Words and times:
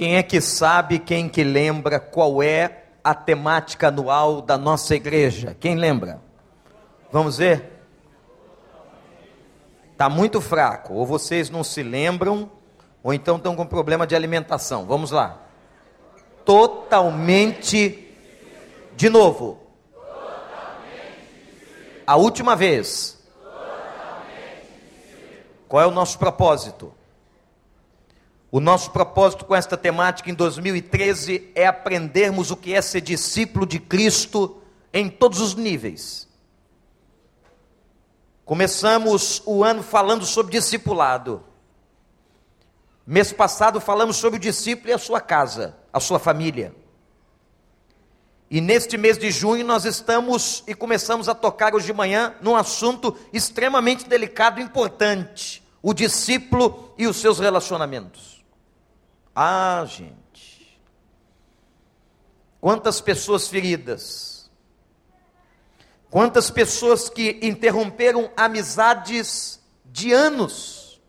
Quem 0.00 0.16
é 0.16 0.22
que 0.22 0.40
sabe, 0.40 0.98
quem 0.98 1.28
que 1.28 1.44
lembra 1.44 2.00
qual 2.00 2.42
é 2.42 2.84
a 3.04 3.14
temática 3.14 3.88
anual 3.88 4.40
da 4.40 4.56
nossa 4.56 4.94
igreja? 4.94 5.54
Quem 5.60 5.74
lembra? 5.74 6.22
Vamos 7.12 7.36
ver? 7.36 7.84
Está 9.92 10.08
muito 10.08 10.40
fraco. 10.40 10.94
Ou 10.94 11.04
vocês 11.04 11.50
não 11.50 11.62
se 11.62 11.82
lembram, 11.82 12.50
ou 13.02 13.12
então 13.12 13.36
estão 13.36 13.54
com 13.54 13.66
problema 13.66 14.06
de 14.06 14.16
alimentação. 14.16 14.86
Vamos 14.86 15.10
lá. 15.10 15.38
Totalmente. 16.46 18.16
De 18.96 19.10
novo. 19.10 19.60
A 22.06 22.16
última 22.16 22.56
vez. 22.56 23.22
Qual 25.68 25.82
é 25.82 25.86
o 25.86 25.90
nosso 25.90 26.18
propósito? 26.18 26.90
O 28.52 28.58
nosso 28.58 28.90
propósito 28.90 29.44
com 29.44 29.54
esta 29.54 29.76
temática 29.76 30.28
em 30.28 30.34
2013 30.34 31.52
é 31.54 31.66
aprendermos 31.66 32.50
o 32.50 32.56
que 32.56 32.74
é 32.74 32.82
ser 32.82 33.00
discípulo 33.00 33.64
de 33.64 33.78
Cristo 33.78 34.60
em 34.92 35.08
todos 35.08 35.40
os 35.40 35.54
níveis. 35.54 36.28
Começamos 38.44 39.40
o 39.46 39.62
ano 39.62 39.84
falando 39.84 40.26
sobre 40.26 40.50
discipulado. 40.50 41.44
Mês 43.06 43.32
passado 43.32 43.80
falamos 43.80 44.16
sobre 44.16 44.38
o 44.38 44.40
discípulo 44.40 44.90
e 44.90 44.92
a 44.92 44.98
sua 44.98 45.20
casa, 45.20 45.76
a 45.92 46.00
sua 46.00 46.18
família. 46.18 46.74
E 48.50 48.60
neste 48.60 48.98
mês 48.98 49.16
de 49.16 49.30
junho 49.30 49.64
nós 49.64 49.84
estamos 49.84 50.64
e 50.66 50.74
começamos 50.74 51.28
a 51.28 51.36
tocar 51.36 51.72
hoje 51.72 51.86
de 51.86 51.92
manhã 51.92 52.34
num 52.40 52.56
assunto 52.56 53.16
extremamente 53.32 54.08
delicado 54.08 54.58
e 54.58 54.64
importante: 54.64 55.62
o 55.80 55.94
discípulo 55.94 56.92
e 56.98 57.06
os 57.06 57.16
seus 57.16 57.38
relacionamentos. 57.38 58.39
Ah, 59.42 59.86
gente. 59.86 60.78
Quantas 62.60 63.00
pessoas 63.00 63.48
feridas. 63.48 64.50
Quantas 66.10 66.50
pessoas 66.50 67.08
que 67.08 67.38
interromperam 67.40 68.30
amizades 68.36 69.58
de 69.82 70.12
anos. 70.12 71.00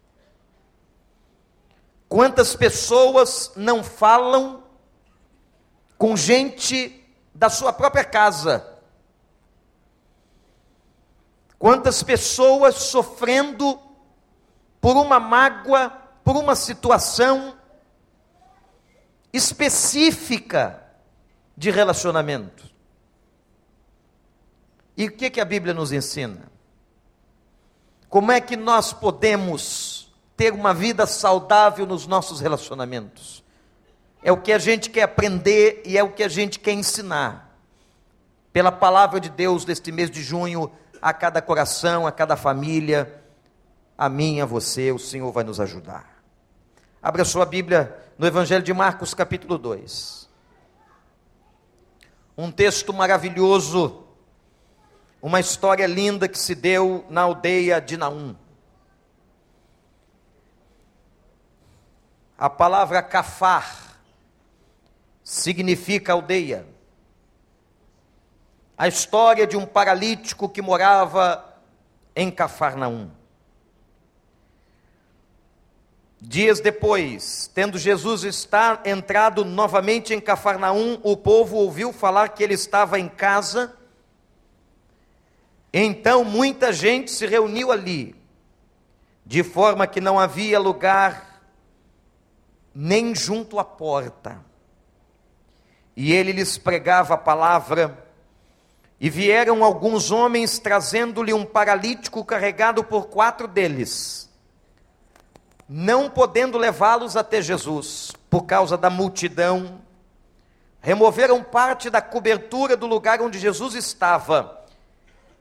Quantas 2.08 2.56
pessoas 2.56 3.52
não 3.58 3.84
falam 3.84 4.64
com 5.98 6.16
gente 6.16 7.06
da 7.36 7.50
sua 7.50 7.74
própria 7.74 8.06
casa. 8.06 8.66
Quantas 11.60 12.02
pessoas 12.02 12.76
sofrendo 12.76 13.78
por 14.80 14.96
uma 14.96 15.20
mágoa, 15.20 15.90
por 16.24 16.38
uma 16.38 16.56
situação 16.56 17.60
específica 19.34 20.84
de 21.56 21.70
relacionamento. 21.72 22.70
E 24.98 25.06
o 25.06 25.12
que, 25.12 25.30
que 25.30 25.42
a 25.42 25.46
Bíblia 25.46 25.74
nos 25.74 25.92
ensina? 25.92 26.52
Como 28.10 28.32
é 28.32 28.42
que 28.42 28.58
nós 28.58 28.92
podemos 28.92 30.12
ter 30.36 30.54
uma 30.54 30.74
vida 30.74 31.06
saudável 31.06 31.86
nos 31.86 32.06
nossos 32.06 32.42
relacionamentos? 32.42 33.44
É 34.22 34.32
o 34.32 34.38
que 34.38 34.52
a 34.52 34.60
gente 34.60 34.90
quer 34.90 35.04
aprender 35.04 35.82
e 35.86 35.98
é 35.98 36.04
o 36.04 36.12
que 36.12 36.24
a 36.24 36.28
gente 36.28 36.60
quer 36.60 36.74
ensinar. 36.74 37.58
Pela 38.52 38.72
palavra 38.72 39.20
de 39.20 39.30
Deus 39.30 39.64
deste 39.64 39.92
mês 39.92 40.12
de 40.12 40.22
junho, 40.22 40.70
a 41.02 41.14
cada 41.14 41.42
coração, 41.42 42.06
a 42.06 42.12
cada 42.12 42.36
família, 42.36 43.22
a 43.98 44.10
mim, 44.10 44.42
a 44.42 44.46
você, 44.46 44.92
o 44.92 45.00
Senhor 45.00 45.32
vai 45.32 45.44
nos 45.44 45.60
ajudar. 45.60 46.11
Abra 47.04 47.26
sua 47.26 47.48
Bíblia 47.48 47.98
no 48.16 48.28
Evangelho 48.28 48.62
de 48.62 48.72
Marcos, 48.72 49.16
capítulo 49.16 49.58
2. 49.58 50.30
Um 52.38 52.52
texto 52.52 52.94
maravilhoso, 52.94 54.06
uma 55.20 55.40
história 55.40 55.88
linda 55.88 56.28
que 56.28 56.38
se 56.38 56.54
deu 56.54 57.04
na 57.10 57.22
aldeia 57.22 57.82
de 57.82 57.98
Naum. 57.98 58.36
A 62.38 62.52
palavra 62.52 63.02
cafar 63.02 63.98
significa 65.24 66.14
aldeia. 66.14 66.68
A 68.78 68.88
história 68.88 69.48
de 69.48 69.58
um 69.58 69.66
paralítico 69.66 70.48
que 70.48 70.62
morava 70.62 71.44
em 72.16 72.30
Cafarnaum. 72.30 73.10
Dias 76.24 76.60
depois, 76.60 77.50
tendo 77.52 77.80
Jesus 77.80 78.24
estar 78.24 78.84
entrado 78.86 79.44
novamente 79.44 80.14
em 80.14 80.22
Cafarnaum, 80.22 81.00
o 81.02 81.18
povo 81.18 81.58
ouviu 81.58 81.92
falar 81.92 82.30
que 82.30 82.44
ele 82.44 82.54
estava 82.54 83.00
em 83.00 83.10
casa. 83.10 83.76
Então 85.74 86.24
muita 86.24 86.72
gente 86.72 87.10
se 87.10 87.26
reuniu 87.26 87.72
ali, 87.72 88.16
de 89.26 89.42
forma 89.42 89.88
que 89.88 90.00
não 90.00 90.20
havia 90.20 90.60
lugar 90.60 91.42
nem 92.74 93.16
junto 93.16 93.58
à 93.58 93.64
porta. 93.64 94.46
E 95.96 96.14
ele 96.14 96.34
lhes 96.34 96.56
pregava 96.56 97.16
a 97.16 97.18
palavra. 97.18 97.98
E 99.00 99.10
vieram 99.10 99.64
alguns 99.64 100.12
homens 100.12 100.60
trazendo-lhe 100.60 101.34
um 101.34 101.44
paralítico 101.44 102.24
carregado 102.24 102.84
por 102.84 103.08
quatro 103.08 103.48
deles 103.48 104.31
não 105.74 106.10
podendo 106.10 106.58
levá-los 106.58 107.16
até 107.16 107.42
Jesus, 107.42 108.12
por 108.30 108.42
causa 108.42 108.78
da 108.78 108.90
multidão, 108.90 109.80
removeram 110.82 111.42
parte 111.42 111.90
da 111.90 112.02
cobertura 112.02 112.76
do 112.76 112.86
lugar 112.86 113.22
onde 113.22 113.40
Jesus 113.40 113.74
estava 113.74 114.66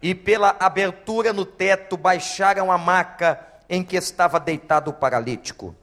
e, 0.00 0.14
pela 0.14 0.54
abertura 0.60 1.32
no 1.32 1.44
teto, 1.44 1.96
baixaram 1.96 2.70
a 2.70 2.78
maca 2.78 3.44
em 3.68 3.82
que 3.82 3.96
estava 3.96 4.38
deitado 4.38 4.91
o 4.91 4.94
paralítico. 4.94 5.74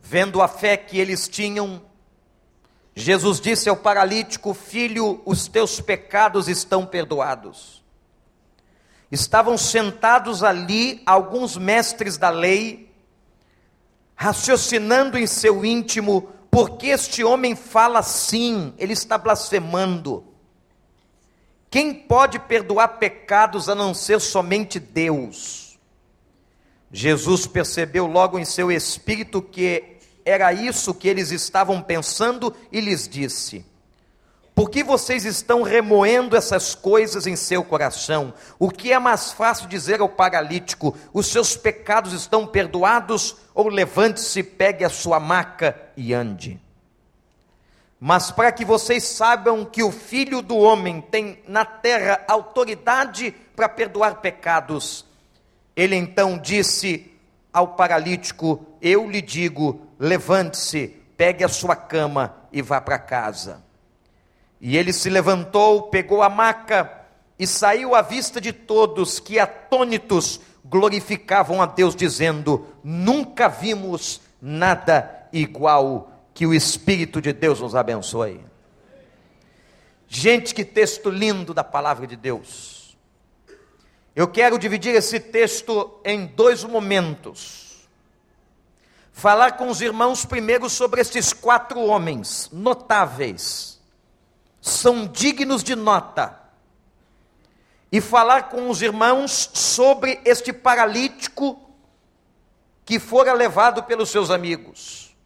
Vendo 0.00 0.42
a 0.42 0.48
fé 0.48 0.76
que 0.76 0.98
eles 0.98 1.28
tinham, 1.28 1.80
Jesus 2.92 3.40
disse 3.40 3.68
ao 3.68 3.76
paralítico: 3.76 4.52
Filho, 4.52 5.22
os 5.24 5.46
teus 5.46 5.80
pecados 5.80 6.48
estão 6.48 6.84
perdoados. 6.84 7.79
Estavam 9.10 9.58
sentados 9.58 10.44
ali 10.44 11.02
alguns 11.04 11.56
mestres 11.56 12.16
da 12.16 12.30
lei, 12.30 12.92
raciocinando 14.14 15.18
em 15.18 15.26
seu 15.26 15.64
íntimo, 15.64 16.32
porque 16.50 16.88
este 16.88 17.24
homem 17.24 17.56
fala 17.56 17.98
assim, 17.98 18.72
ele 18.78 18.92
está 18.92 19.18
blasfemando. 19.18 20.24
Quem 21.70 21.94
pode 21.94 22.38
perdoar 22.38 22.98
pecados 22.98 23.68
a 23.68 23.74
não 23.74 23.94
ser 23.94 24.20
somente 24.20 24.78
Deus? 24.78 25.78
Jesus 26.92 27.46
percebeu 27.46 28.06
logo 28.06 28.38
em 28.38 28.44
seu 28.44 28.70
espírito 28.72 29.40
que 29.40 29.98
era 30.24 30.52
isso 30.52 30.92
que 30.92 31.08
eles 31.08 31.30
estavam 31.30 31.80
pensando 31.80 32.54
e 32.72 32.80
lhes 32.80 33.08
disse: 33.08 33.64
por 34.54 34.68
que 34.68 34.82
vocês 34.82 35.24
estão 35.24 35.62
remoendo 35.62 36.36
essas 36.36 36.74
coisas 36.74 37.26
em 37.26 37.36
seu 37.36 37.64
coração? 37.64 38.34
O 38.58 38.70
que 38.70 38.92
é 38.92 38.98
mais 38.98 39.32
fácil 39.32 39.68
dizer 39.68 40.00
ao 40.00 40.08
paralítico: 40.08 40.96
os 41.12 41.26
seus 41.26 41.56
pecados 41.56 42.12
estão 42.12 42.46
perdoados? 42.46 43.36
Ou 43.54 43.68
levante-se, 43.68 44.42
pegue 44.42 44.84
a 44.84 44.90
sua 44.90 45.18
maca 45.18 45.76
e 45.96 46.12
ande. 46.12 46.60
Mas 47.98 48.30
para 48.30 48.50
que 48.50 48.64
vocês 48.64 49.04
saibam 49.04 49.64
que 49.64 49.82
o 49.82 49.92
Filho 49.92 50.40
do 50.40 50.56
Homem 50.56 51.00
tem 51.00 51.38
na 51.46 51.64
terra 51.64 52.24
autoridade 52.26 53.34
para 53.54 53.68
perdoar 53.68 54.16
pecados, 54.16 55.04
ele 55.76 55.96
então 55.96 56.38
disse 56.38 57.12
ao 57.52 57.68
paralítico: 57.68 58.66
Eu 58.80 59.08
lhe 59.08 59.20
digo, 59.20 59.86
levante-se, 59.98 60.88
pegue 61.16 61.44
a 61.44 61.48
sua 61.48 61.76
cama 61.76 62.34
e 62.52 62.62
vá 62.62 62.80
para 62.80 62.98
casa. 62.98 63.62
E 64.60 64.76
ele 64.76 64.92
se 64.92 65.08
levantou, 65.08 65.84
pegou 65.84 66.22
a 66.22 66.28
maca 66.28 67.00
e 67.38 67.46
saiu 67.46 67.94
à 67.94 68.02
vista 68.02 68.40
de 68.40 68.52
todos 68.52 69.18
que, 69.18 69.38
atônitos, 69.38 70.40
glorificavam 70.62 71.62
a 71.62 71.66
Deus, 71.66 71.96
dizendo: 71.96 72.66
Nunca 72.84 73.48
vimos 73.48 74.20
nada 74.40 75.28
igual. 75.32 76.08
Que 76.32 76.46
o 76.46 76.54
Espírito 76.54 77.20
de 77.20 77.32
Deus 77.32 77.60
nos 77.60 77.74
abençoe. 77.74 78.40
Gente, 80.08 80.54
que 80.54 80.64
texto 80.64 81.10
lindo 81.10 81.52
da 81.52 81.64
palavra 81.64 82.06
de 82.06 82.16
Deus. 82.16 82.96
Eu 84.14 84.26
quero 84.28 84.58
dividir 84.58 84.94
esse 84.94 85.20
texto 85.20 86.00
em 86.04 86.26
dois 86.26 86.64
momentos. 86.64 87.88
Falar 89.12 89.56
com 89.56 89.68
os 89.68 89.80
irmãos 89.80 90.24
primeiro 90.24 90.70
sobre 90.70 91.00
esses 91.00 91.32
quatro 91.32 91.80
homens 91.80 92.48
notáveis 92.52 93.79
são 94.60 95.06
dignos 95.06 95.62
de 95.62 95.74
nota. 95.74 96.38
E 97.92 98.00
falar 98.00 98.48
com 98.48 98.68
os 98.70 98.82
irmãos 98.82 99.50
sobre 99.52 100.20
este 100.24 100.52
paralítico 100.52 101.60
que 102.84 102.98
fora 102.98 103.32
levado 103.32 103.82
pelos 103.84 104.10
seus 104.10 104.30
amigos. 104.30 105.16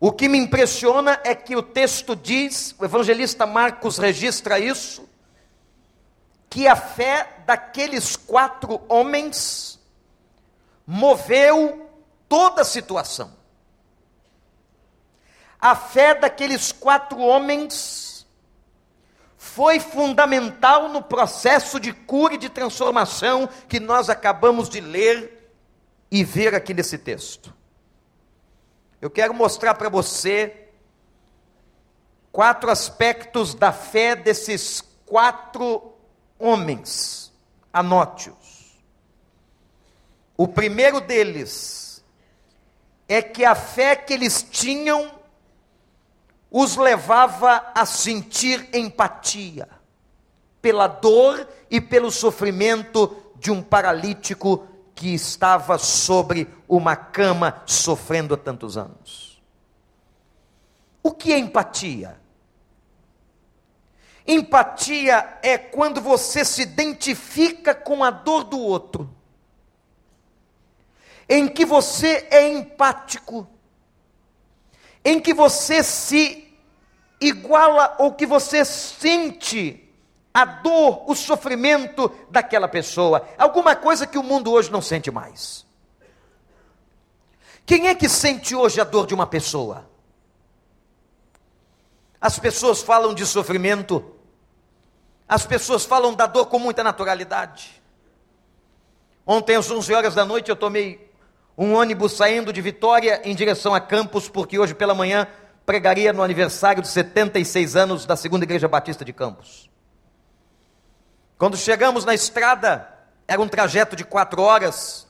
O 0.00 0.12
que 0.12 0.28
me 0.28 0.38
impressiona 0.38 1.20
é 1.24 1.34
que 1.34 1.56
o 1.56 1.62
texto 1.62 2.14
diz, 2.14 2.74
o 2.78 2.84
evangelista 2.84 3.46
Marcos 3.46 3.98
registra 3.98 4.58
isso, 4.58 5.08
que 6.48 6.68
a 6.68 6.76
fé 6.76 7.42
daqueles 7.44 8.14
quatro 8.14 8.80
homens 8.88 9.78
moveu 10.86 11.90
toda 12.28 12.62
a 12.62 12.64
situação. 12.64 13.37
A 15.60 15.74
fé 15.74 16.14
daqueles 16.14 16.70
quatro 16.70 17.18
homens 17.18 18.26
foi 19.36 19.80
fundamental 19.80 20.88
no 20.88 21.02
processo 21.02 21.80
de 21.80 21.92
cura 21.92 22.34
e 22.34 22.38
de 22.38 22.48
transformação 22.48 23.48
que 23.68 23.80
nós 23.80 24.08
acabamos 24.08 24.68
de 24.68 24.80
ler 24.80 25.52
e 26.10 26.22
ver 26.22 26.54
aqui 26.54 26.72
nesse 26.72 26.96
texto. 26.98 27.54
Eu 29.00 29.10
quero 29.10 29.34
mostrar 29.34 29.74
para 29.74 29.88
você 29.88 30.68
quatro 32.30 32.70
aspectos 32.70 33.54
da 33.54 33.72
fé 33.72 34.14
desses 34.14 34.82
quatro 35.04 35.92
homens. 36.38 37.32
Anote-os. 37.72 38.78
O 40.36 40.46
primeiro 40.46 41.00
deles 41.00 42.04
é 43.08 43.20
que 43.20 43.44
a 43.44 43.54
fé 43.54 43.96
que 43.96 44.12
eles 44.12 44.42
tinham 44.42 45.17
os 46.50 46.76
levava 46.76 47.72
a 47.74 47.84
sentir 47.84 48.68
empatia 48.72 49.68
pela 50.60 50.86
dor 50.86 51.46
e 51.70 51.80
pelo 51.80 52.10
sofrimento 52.10 53.16
de 53.36 53.50
um 53.50 53.62
paralítico 53.62 54.66
que 54.94 55.14
estava 55.14 55.78
sobre 55.78 56.48
uma 56.68 56.96
cama 56.96 57.62
sofrendo 57.66 58.34
há 58.34 58.36
tantos 58.36 58.76
anos. 58.76 59.40
O 61.02 61.12
que 61.12 61.32
é 61.32 61.38
empatia? 61.38 62.20
Empatia 64.26 65.38
é 65.42 65.56
quando 65.56 66.00
você 66.00 66.44
se 66.44 66.62
identifica 66.62 67.74
com 67.74 68.02
a 68.02 68.10
dor 68.10 68.44
do 68.44 68.58
outro, 68.58 69.08
em 71.28 71.48
que 71.48 71.64
você 71.64 72.26
é 72.30 72.46
empático, 72.48 73.48
em 75.04 75.20
que 75.20 75.32
você 75.32 75.82
se 75.82 76.48
iguala 77.20 77.96
ou 77.98 78.12
que 78.12 78.26
você 78.26 78.64
sente 78.64 79.84
a 80.32 80.44
dor, 80.44 81.10
o 81.10 81.14
sofrimento 81.14 82.10
daquela 82.30 82.68
pessoa, 82.68 83.28
alguma 83.36 83.74
coisa 83.74 84.06
que 84.06 84.18
o 84.18 84.22
mundo 84.22 84.52
hoje 84.52 84.70
não 84.70 84.80
sente 84.80 85.10
mais. 85.10 85.66
Quem 87.66 87.88
é 87.88 87.94
que 87.94 88.08
sente 88.08 88.54
hoje 88.54 88.80
a 88.80 88.84
dor 88.84 89.06
de 89.06 89.14
uma 89.14 89.26
pessoa? 89.26 89.88
As 92.20 92.38
pessoas 92.38 92.82
falam 92.82 93.14
de 93.14 93.26
sofrimento, 93.26 94.14
as 95.28 95.44
pessoas 95.46 95.84
falam 95.84 96.14
da 96.14 96.26
dor 96.26 96.46
com 96.46 96.58
muita 96.58 96.82
naturalidade. 96.82 97.82
Ontem, 99.26 99.56
às 99.56 99.70
11 99.70 99.92
horas 99.92 100.14
da 100.14 100.24
noite, 100.24 100.48
eu 100.48 100.56
tomei 100.56 101.07
um 101.58 101.74
ônibus 101.74 102.12
saindo 102.12 102.52
de 102.52 102.62
Vitória 102.62 103.20
em 103.24 103.34
direção 103.34 103.74
a 103.74 103.80
Campos, 103.80 104.28
porque 104.28 104.60
hoje 104.60 104.76
pela 104.76 104.94
manhã 104.94 105.26
pregaria 105.66 106.12
no 106.12 106.22
aniversário 106.22 106.80
de 106.80 106.86
76 106.86 107.74
anos 107.74 108.06
da 108.06 108.14
Segunda 108.14 108.44
Igreja 108.44 108.68
Batista 108.68 109.04
de 109.04 109.12
Campos. 109.12 109.68
Quando 111.36 111.56
chegamos 111.56 112.04
na 112.04 112.14
estrada, 112.14 112.88
era 113.26 113.42
um 113.42 113.48
trajeto 113.48 113.96
de 113.96 114.04
quatro 114.04 114.40
horas, 114.40 115.08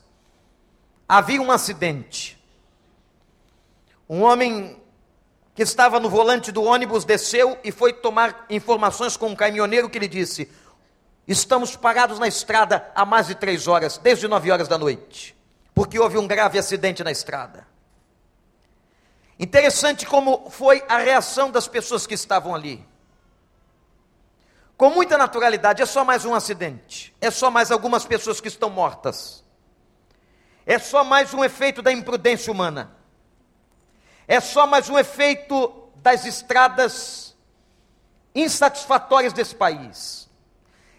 havia 1.07 1.41
um 1.41 1.53
acidente. 1.53 2.43
Um 4.09 4.23
homem 4.23 4.81
que 5.55 5.63
estava 5.63 6.01
no 6.01 6.09
volante 6.09 6.51
do 6.51 6.63
ônibus 6.63 7.05
desceu 7.05 7.59
e 7.63 7.71
foi 7.71 7.93
tomar 7.93 8.47
informações 8.49 9.19
com 9.19 9.29
um 9.29 9.37
caminhoneiro 9.37 9.91
que 9.91 9.99
lhe 9.99 10.09
disse: 10.09 10.51
Estamos 11.27 11.77
parados 11.77 12.19
na 12.19 12.27
estrada 12.27 12.91
há 12.95 13.05
mais 13.05 13.27
de 13.27 13.35
três 13.35 13.69
horas, 13.69 13.99
desde 13.99 14.27
nove 14.27 14.51
horas 14.51 14.67
da 14.67 14.79
noite, 14.79 15.38
porque 15.79 15.97
houve 15.97 16.19
um 16.19 16.27
grave 16.27 16.59
acidente 16.59 17.05
na 17.05 17.13
estrada. 17.13 17.65
Interessante 19.39 20.05
como 20.05 20.51
foi 20.51 20.85
a 20.89 20.99
reação 20.99 21.53
das 21.53 21.69
pessoas 21.69 22.05
que 22.05 22.15
estavam 22.15 22.53
ali 22.53 22.85
com 24.77 24.91
muita 24.91 25.17
naturalidade, 25.17 25.81
é 25.81 25.87
só 25.87 26.05
mais 26.05 26.25
um 26.25 26.35
acidente, 26.35 27.15
é 27.21 27.31
só 27.31 27.49
mais 27.49 27.71
algumas 27.71 28.05
pessoas 28.05 28.41
que 28.41 28.49
estão 28.49 28.69
mortas, 28.69 29.45
é 30.67 30.81
só 30.81 31.05
mais 31.05 31.33
um 31.33 31.45
efeito 31.45 31.81
da 31.81 31.93
imprudência 31.93 32.53
humana, 32.53 32.91
é 34.27 34.41
só 34.41 34.67
mais 34.67 34.89
um 34.89 34.99
efeito 34.99 35.91
das 35.97 36.25
estradas 36.25 37.37
insatisfatórias 38.35 39.33
desse 39.33 39.55
país, 39.55 40.29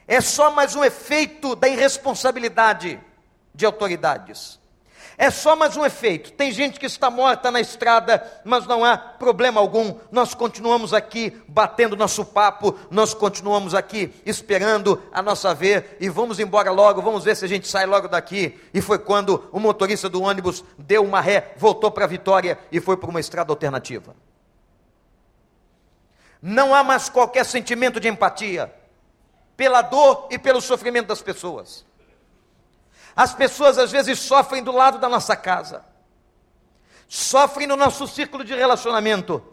é 0.07 0.21
só 0.21 0.51
mais 0.51 0.73
um 0.73 0.85
efeito 0.85 1.53
da 1.53 1.67
irresponsabilidade 1.67 2.97
de 3.53 3.65
autoridades. 3.65 4.58
É 5.21 5.29
só 5.29 5.53
mais 5.53 5.75
um 5.75 5.85
efeito. 5.85 6.31
Tem 6.31 6.49
gente 6.49 6.79
que 6.79 6.85
está 6.85 7.11
morta 7.11 7.51
na 7.51 7.59
estrada, 7.59 8.25
mas 8.45 8.65
não 8.65 8.85
há 8.85 8.97
problema 8.97 9.59
algum. 9.59 9.99
Nós 10.09 10.33
continuamos 10.33 10.93
aqui 10.93 11.43
batendo 11.45 11.97
nosso 11.97 12.23
papo, 12.23 12.73
nós 12.89 13.13
continuamos 13.13 13.75
aqui 13.75 14.13
esperando 14.25 15.03
a 15.11 15.21
nossa 15.21 15.53
vez 15.53 15.83
e 15.99 16.07
vamos 16.07 16.39
embora 16.39 16.71
logo, 16.71 17.01
vamos 17.01 17.25
ver 17.25 17.35
se 17.35 17.43
a 17.43 17.49
gente 17.49 17.67
sai 17.67 17.85
logo 17.85 18.07
daqui. 18.07 18.57
E 18.73 18.79
foi 18.79 18.97
quando 18.97 19.49
o 19.51 19.59
motorista 19.59 20.07
do 20.07 20.23
ônibus 20.23 20.63
deu 20.77 21.03
uma 21.03 21.19
ré, 21.19 21.53
voltou 21.57 21.91
para 21.91 22.05
a 22.05 22.07
Vitória 22.07 22.57
e 22.71 22.79
foi 22.79 22.95
para 22.95 23.09
uma 23.09 23.19
estrada 23.19 23.51
alternativa. 23.51 24.15
Não 26.41 26.73
há 26.73 26.81
mais 26.81 27.09
qualquer 27.09 27.43
sentimento 27.43 27.99
de 27.99 28.07
empatia 28.07 28.73
pela 29.57 29.81
dor 29.81 30.29
e 30.31 30.39
pelo 30.39 30.61
sofrimento 30.61 31.07
das 31.07 31.21
pessoas. 31.21 31.88
As 33.19 33.33
pessoas 33.33 33.77
às 33.77 33.91
vezes 33.91 34.17
sofrem 34.17 34.63
do 34.63 34.71
lado 34.71 34.97
da 34.97 35.09
nossa 35.09 35.35
casa, 35.35 35.83
sofrem 37.05 37.67
no 37.67 37.75
nosso 37.75 38.07
círculo 38.07 38.45
de 38.45 38.55
relacionamento. 38.55 39.43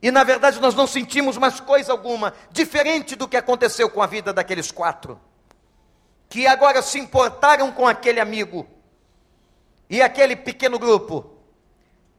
E 0.00 0.12
na 0.12 0.22
verdade 0.22 0.60
nós 0.60 0.76
não 0.76 0.86
sentimos 0.86 1.36
mais 1.36 1.58
coisa 1.58 1.90
alguma, 1.90 2.32
diferente 2.52 3.16
do 3.16 3.26
que 3.26 3.36
aconteceu 3.36 3.90
com 3.90 4.00
a 4.00 4.06
vida 4.06 4.32
daqueles 4.32 4.70
quatro, 4.70 5.20
que 6.28 6.46
agora 6.46 6.82
se 6.82 7.00
importaram 7.00 7.72
com 7.72 7.84
aquele 7.84 8.20
amigo 8.20 8.64
e 9.90 10.00
aquele 10.00 10.36
pequeno 10.36 10.78
grupo, 10.78 11.28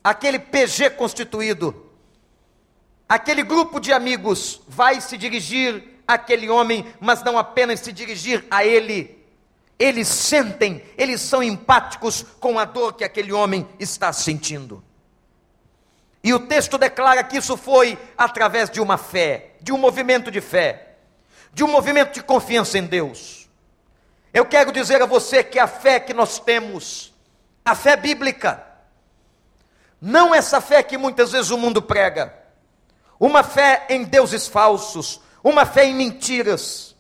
aquele 0.04 0.40
PG 0.40 0.90
constituído, 0.90 1.90
aquele 3.08 3.44
grupo 3.44 3.80
de 3.80 3.94
amigos 3.94 4.62
vai 4.68 5.00
se 5.00 5.18
dirigir 5.18 6.02
àquele 6.06 6.50
homem, 6.50 6.86
mas 7.00 7.24
não 7.24 7.38
apenas 7.38 7.80
se 7.80 7.94
dirigir 7.94 8.46
a 8.52 8.66
ele, 8.66 9.25
eles 9.78 10.08
sentem, 10.08 10.84
eles 10.98 11.22
são 11.22 11.44
empáticos 11.44 12.26
com 12.40 12.58
a 12.58 12.66
dor 12.66 12.94
que 12.94 13.04
aquele 13.04 13.34
homem 13.34 13.68
está 13.80 14.14
sentindo. 14.14 14.84
E 16.24 16.34
o 16.34 16.40
texto 16.40 16.78
declara 16.78 17.24
que 17.24 17.38
isso 17.38 17.56
foi 17.56 18.00
através 18.18 18.70
de 18.70 18.82
uma 18.82 18.98
fé, 18.98 19.52
de 19.62 19.72
um 19.72 19.78
movimento 19.78 20.32
de 20.32 20.42
fé, 20.42 20.96
de 21.54 21.64
um 21.64 21.68
movimento 21.68 22.14
de 22.14 22.24
confiança 22.24 22.78
em 22.78 22.86
Deus. 22.86 23.48
Eu 24.34 24.46
quero 24.46 24.72
dizer 24.72 25.02
a 25.02 25.06
você 25.06 25.44
que 25.44 25.60
a 25.60 25.68
fé 25.68 26.00
que 26.00 26.14
nós 26.14 26.40
temos, 26.40 27.14
a 27.64 27.76
fé 27.76 27.96
bíblica, 27.96 28.66
não 30.02 30.34
essa 30.34 30.60
fé 30.60 30.82
que 30.82 30.98
muitas 30.98 31.32
vezes 31.32 31.52
o 31.52 31.58
mundo 31.58 31.82
prega, 31.82 32.34
uma 33.20 33.44
fé 33.44 33.86
em 33.90 34.04
deuses 34.04 34.48
falsos, 34.48 35.22
uma 35.44 35.66
fé 35.66 35.86
em 35.86 35.94
mentiras, 35.94 36.95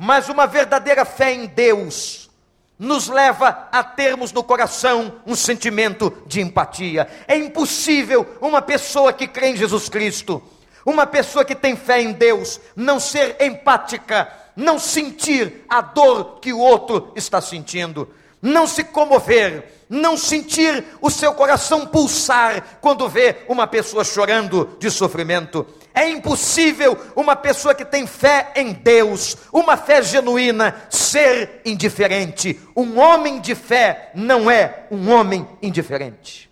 mas 0.00 0.28
uma 0.28 0.46
verdadeira 0.46 1.04
fé 1.04 1.34
em 1.34 1.46
Deus 1.46 2.30
nos 2.78 3.08
leva 3.08 3.68
a 3.72 3.82
termos 3.82 4.30
no 4.30 4.44
coração 4.44 5.16
um 5.26 5.34
sentimento 5.34 6.16
de 6.24 6.40
empatia. 6.40 7.08
É 7.26 7.36
impossível 7.36 8.24
uma 8.40 8.62
pessoa 8.62 9.12
que 9.12 9.26
crê 9.26 9.48
em 9.48 9.56
Jesus 9.56 9.88
Cristo, 9.88 10.40
uma 10.86 11.04
pessoa 11.04 11.44
que 11.44 11.56
tem 11.56 11.74
fé 11.74 12.00
em 12.00 12.12
Deus, 12.12 12.60
não 12.76 13.00
ser 13.00 13.36
empática, 13.40 14.32
não 14.54 14.78
sentir 14.78 15.64
a 15.68 15.80
dor 15.80 16.38
que 16.40 16.52
o 16.52 16.60
outro 16.60 17.12
está 17.16 17.40
sentindo, 17.40 18.08
não 18.40 18.68
se 18.68 18.84
comover, 18.84 19.64
não 19.88 20.16
sentir 20.16 20.84
o 21.00 21.10
seu 21.10 21.34
coração 21.34 21.84
pulsar 21.84 22.78
quando 22.80 23.08
vê 23.08 23.38
uma 23.48 23.66
pessoa 23.66 24.04
chorando 24.04 24.76
de 24.78 24.92
sofrimento. 24.92 25.66
É 25.98 26.08
impossível 26.08 26.96
uma 27.16 27.34
pessoa 27.34 27.74
que 27.74 27.84
tem 27.84 28.06
fé 28.06 28.52
em 28.54 28.72
Deus, 28.72 29.36
uma 29.52 29.76
fé 29.76 30.00
genuína, 30.00 30.86
ser 30.88 31.60
indiferente. 31.64 32.60
Um 32.76 33.00
homem 33.00 33.40
de 33.40 33.52
fé 33.56 34.12
não 34.14 34.48
é 34.48 34.86
um 34.92 35.10
homem 35.10 35.44
indiferente. 35.60 36.48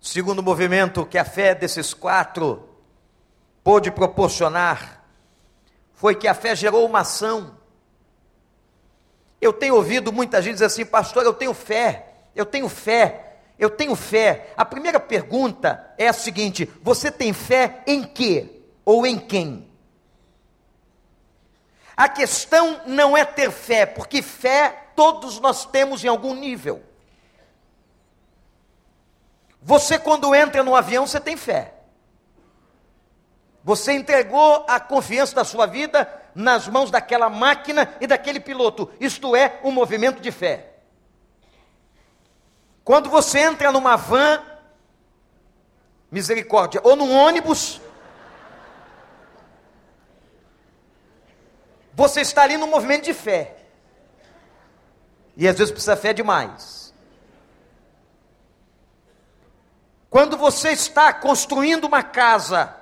Segundo 0.00 0.42
movimento 0.42 1.06
que 1.06 1.16
a 1.16 1.24
fé 1.24 1.54
desses 1.54 1.94
quatro 1.94 2.68
pôde 3.62 3.92
proporcionar 3.92 5.04
foi 5.94 6.16
que 6.16 6.26
a 6.26 6.34
fé 6.34 6.56
gerou 6.56 6.84
uma 6.84 7.02
ação. 7.02 7.56
Eu 9.40 9.52
tenho 9.52 9.76
ouvido 9.76 10.12
muita 10.12 10.42
gente 10.42 10.54
dizer 10.54 10.64
assim, 10.64 10.84
pastor, 10.84 11.22
eu 11.24 11.32
tenho 11.32 11.54
fé, 11.54 12.12
eu 12.34 12.44
tenho 12.44 12.68
fé, 12.68 13.29
eu 13.60 13.68
tenho 13.68 13.94
fé. 13.94 14.52
A 14.56 14.64
primeira 14.64 14.98
pergunta 14.98 15.94
é 15.98 16.08
a 16.08 16.12
seguinte: 16.14 16.68
você 16.82 17.10
tem 17.12 17.32
fé 17.34 17.82
em 17.86 18.02
quê? 18.02 18.62
Ou 18.84 19.06
em 19.06 19.18
quem? 19.18 19.70
A 21.94 22.08
questão 22.08 22.80
não 22.86 23.14
é 23.14 23.24
ter 23.26 23.50
fé, 23.50 23.84
porque 23.84 24.22
fé 24.22 24.86
todos 24.96 25.38
nós 25.38 25.66
temos 25.66 26.02
em 26.02 26.08
algum 26.08 26.34
nível. 26.34 26.82
Você, 29.62 29.98
quando 29.98 30.34
entra 30.34 30.64
no 30.64 30.74
avião, 30.74 31.06
você 31.06 31.20
tem 31.20 31.36
fé. 31.36 31.74
Você 33.62 33.92
entregou 33.92 34.64
a 34.66 34.80
confiança 34.80 35.34
da 35.34 35.44
sua 35.44 35.66
vida 35.66 36.08
nas 36.34 36.66
mãos 36.66 36.90
daquela 36.90 37.28
máquina 37.28 37.94
e 38.00 38.06
daquele 38.06 38.40
piloto. 38.40 38.90
Isto 38.98 39.36
é 39.36 39.60
um 39.62 39.70
movimento 39.70 40.20
de 40.22 40.32
fé. 40.32 40.69
Quando 42.84 43.08
você 43.10 43.40
entra 43.40 43.70
numa 43.70 43.96
van, 43.96 44.42
misericórdia, 46.10 46.80
ou 46.82 46.96
num 46.96 47.14
ônibus, 47.14 47.80
você 51.94 52.20
está 52.20 52.42
ali 52.42 52.56
num 52.56 52.66
movimento 52.66 53.04
de 53.04 53.14
fé. 53.14 53.56
E 55.36 55.46
às 55.46 55.56
vezes 55.56 55.70
precisa 55.70 55.96
fé 55.96 56.12
demais. 56.12 56.92
Quando 60.08 60.36
você 60.36 60.70
está 60.70 61.12
construindo 61.12 61.84
uma 61.84 62.02
casa, 62.02 62.76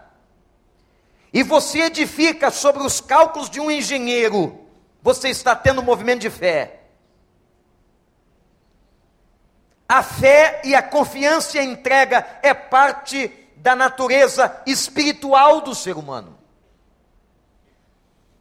e 1.33 1.43
você 1.43 1.83
edifica 1.83 2.51
sobre 2.51 2.83
os 2.83 3.01
cálculos 3.01 3.51
de 3.51 3.61
um 3.61 3.71
engenheiro, 3.71 4.67
você 5.03 5.29
está 5.29 5.55
tendo 5.55 5.81
um 5.81 5.85
movimento 5.85 6.21
de 6.21 6.31
fé. 6.31 6.78
A 9.89 10.03
fé 10.03 10.61
e 10.65 10.75
a 10.75 10.83
confiança 10.83 11.57
e 11.57 11.61
a 11.61 11.65
entrega 11.65 12.39
é 12.43 12.53
parte 12.53 13.33
da 13.57 13.75
natureza 13.75 14.63
espiritual 14.67 15.63
do 15.63 15.75
ser 15.75 15.97
humano. 15.97 16.39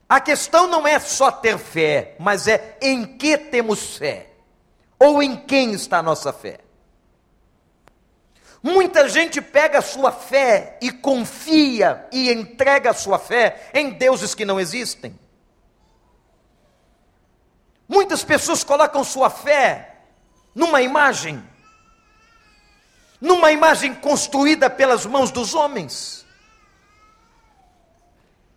A 0.09 0.19
questão 0.19 0.67
não 0.67 0.85
é 0.85 0.99
só 0.99 1.31
ter 1.31 1.57
fé, 1.57 2.15
mas 2.19 2.47
é 2.47 2.77
em 2.81 3.17
que 3.17 3.37
temos 3.37 3.97
fé, 3.97 4.29
ou 4.99 5.23
em 5.23 5.37
quem 5.37 5.71
está 5.71 5.99
a 5.99 6.03
nossa 6.03 6.33
fé. 6.33 6.59
Muita 8.61 9.07
gente 9.07 9.41
pega 9.41 9.79
a 9.79 9.81
sua 9.81 10.11
fé 10.11 10.77
e 10.81 10.91
confia 10.91 12.05
e 12.11 12.29
entrega 12.31 12.89
a 12.89 12.93
sua 12.93 13.19
fé 13.19 13.69
em 13.73 13.91
deuses 13.91 14.35
que 14.35 14.43
não 14.43 14.59
existem. 14.59 15.17
Muitas 17.87 18.23
pessoas 18.23 18.63
colocam 18.63 19.03
sua 19.03 19.29
fé 19.29 19.96
numa 20.57 20.81
imagem, 20.81 21.43
numa 23.21 23.51
imagem 23.51 23.93
construída 23.93 24.71
pelas 24.71 25.05
mãos 25.05 25.29
dos 25.29 25.53
homens. 25.53 26.25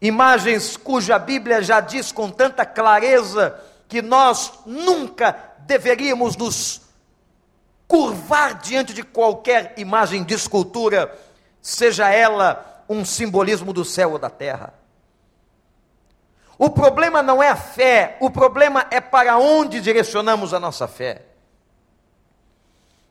Imagens 0.01 0.79
cuja 0.79 1.19
Bíblia 1.19 1.63
já 1.63 1.79
diz 1.79 2.11
com 2.11 2.31
tanta 2.31 2.65
clareza 2.65 3.63
que 3.87 4.01
nós 4.01 4.51
nunca 4.65 5.37
deveríamos 5.59 6.37
nos 6.39 6.81
curvar 7.87 8.55
diante 8.55 8.95
de 8.95 9.03
qualquer 9.03 9.75
imagem 9.77 10.25
de 10.25 10.33
escultura, 10.33 11.15
seja 11.61 12.09
ela 12.09 12.83
um 12.89 13.05
simbolismo 13.05 13.75
do 13.75 13.85
céu 13.85 14.13
ou 14.13 14.19
da 14.19 14.31
terra. 14.31 14.73
O 16.57 16.71
problema 16.71 17.23
não 17.23 17.43
é 17.43 17.51
a 17.51 17.57
fé, 17.57 18.17
o 18.21 18.31
problema 18.31 18.87
é 18.91 19.03
para 19.03 19.37
onde 19.37 19.83
direcionamos 19.83 20.55
a 20.55 20.61
nossa 20.61 20.89
fé. 20.89 21.27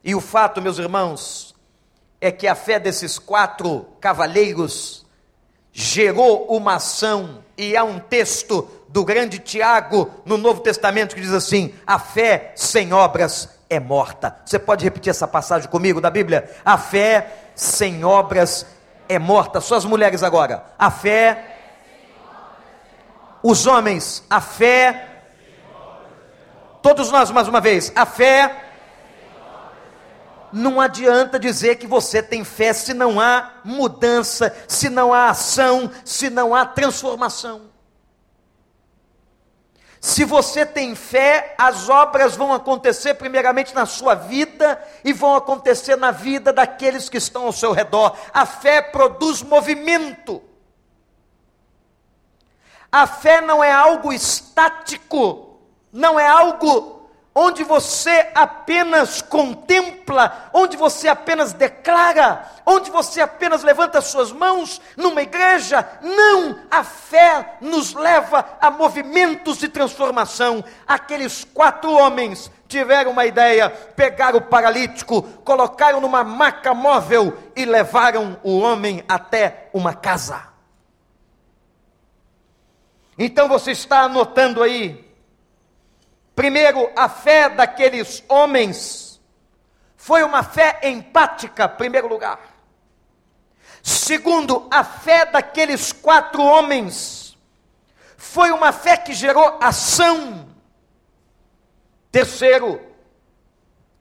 E 0.03 0.15
o 0.15 0.22
fato, 0.22 0.62
meus 0.62 0.77
irmãos, 0.79 1.56
é 2.22 2.32
que 2.32 2.48
a 2.48 2.56
fé 2.56 2.79
desses 2.79 3.20
quatro 3.20 3.86
cavaleiros 4.00 5.06
gerou 5.72 6.46
uma 6.48 6.75
ação, 6.75 7.44
e 7.58 7.75
há 7.75 7.84
um 7.84 8.00
texto 8.00 8.68
do 8.88 9.06
grande 9.06 9.39
Tiago 9.39 10.10
no 10.25 10.38
Novo 10.38 10.62
Testamento 10.62 11.15
que 11.15 11.22
diz 11.22 11.34
assim: 11.34 11.74
a 11.86 12.00
fé 12.00 12.53
sem 12.56 12.94
obras 12.94 13.50
é 13.70 13.79
morta. 13.79 14.36
Você 14.46 14.58
pode 14.58 14.84
repetir 14.84 15.12
essa 15.12 15.27
passagem 15.27 15.70
comigo 15.70 16.01
da 16.01 16.10
Bíblia? 16.10 16.50
A 16.65 16.77
fé 16.77 17.51
sem 17.56 18.03
obras 18.03 18.65
é 19.08 19.20
morta. 19.20 19.62
Só 19.62 19.75
as 19.75 19.86
mulheres 19.86 20.24
agora. 20.24 20.63
A 20.77 20.89
fé. 20.89 21.58
Os 23.44 23.68
homens, 23.68 24.24
a 24.29 24.41
fé. 24.41 25.08
Todos 26.82 27.12
nós 27.12 27.29
mais 27.29 27.48
uma 27.48 27.62
vez. 27.62 27.91
A 27.96 28.06
fé 28.06 28.68
não 30.51 30.79
adianta 30.79 31.39
dizer 31.39 31.75
que 31.75 31.88
você 31.88 32.22
tem 32.22 32.44
fé 32.44 32.74
se 32.74 32.94
não 32.94 33.20
há 33.20 33.51
mudança, 33.63 34.56
se 34.68 34.89
não 34.89 35.13
há 35.13 35.29
ação, 35.29 35.91
se 36.03 36.29
não 36.29 36.53
há 36.53 36.65
transformação. 36.65 37.70
Se 40.01 40.24
você 40.24 40.65
tem 40.65 40.96
fé, 40.96 41.56
as 41.58 41.89
obras 41.89 42.36
vão 42.36 42.53
acontecer 42.53 43.15
primeiramente 43.15 43.75
na 43.75 43.86
sua 43.86 44.15
vida 44.15 44.82
e 45.03 45.12
vão 45.12 45.36
acontecer 45.36 45.98
na 45.98 46.12
vida 46.12 46.53
daqueles 46.53 47.10
que 47.10 47.18
estão 47.18 47.46
ao 47.46 47.51
seu 47.51 47.74
redor. 47.74 48.15
A 48.34 48.46
fé 48.46 48.82
produz 48.82 49.41
movimento. 49.41 50.41
A 52.91 53.06
fé 53.06 53.41
não 53.41 53.63
é 53.63 53.72
algo 53.72 54.13
estático, 54.13 55.60
não 55.91 56.20
é 56.20 56.27
algo 56.27 56.99
onde 57.33 57.63
você 57.63 58.29
apenas 58.33 59.21
contempla, 59.21 60.50
onde 60.53 60.75
você 60.75 61.07
apenas 61.07 61.53
declara, 61.53 62.45
onde 62.65 62.89
você 62.89 63.21
apenas 63.21 63.63
levanta 63.63 64.01
suas 64.01 64.31
mãos 64.31 64.81
numa 64.98 65.21
igreja. 65.21 65.88
Não, 66.01 66.59
a 66.69 66.83
fé 66.83 67.57
nos 67.62 67.93
leva 67.93 68.57
a 68.59 68.71
movimentos 68.71 69.57
de 69.57 69.67
transformação. 69.67 70.63
Aqueles 70.88 71.43
quatro 71.43 71.91
homens 71.91 72.51
tiveram 72.67 73.12
uma 73.12 73.25
ideia, 73.25 73.69
pegaram 73.69 74.39
o 74.39 74.43
paralítico, 74.43 75.21
colocaram 75.43 76.01
numa 76.01 76.24
maca 76.24 76.74
móvel 76.74 77.38
e 77.55 77.65
levaram 77.65 78.39
o 78.43 78.59
homem 78.59 79.03
até 79.07 79.69
uma 79.74 79.93
casa. 79.93 80.50
Então 83.17 83.48
você 83.48 83.71
está 83.71 84.01
anotando 84.01 84.63
aí 84.63 85.08
Primeiro, 86.39 86.89
a 86.96 87.10
fé 87.10 87.50
daqueles 87.50 88.24
homens 88.29 89.19
foi 89.98 90.24
uma 90.24 90.41
fé 90.41 90.79
empática, 90.84 91.67
primeiro 91.67 92.08
lugar. 92.08 92.39
Segundo, 93.84 94.65
a 94.72 94.81
fé 94.81 95.25
daqueles 95.25 95.91
quatro 95.91 96.41
homens 96.41 97.38
foi 98.15 98.51
uma 98.51 98.72
fé 98.72 98.96
que 98.96 99.13
gerou 99.13 99.58
ação. 99.62 100.48
Terceiro, 102.10 102.79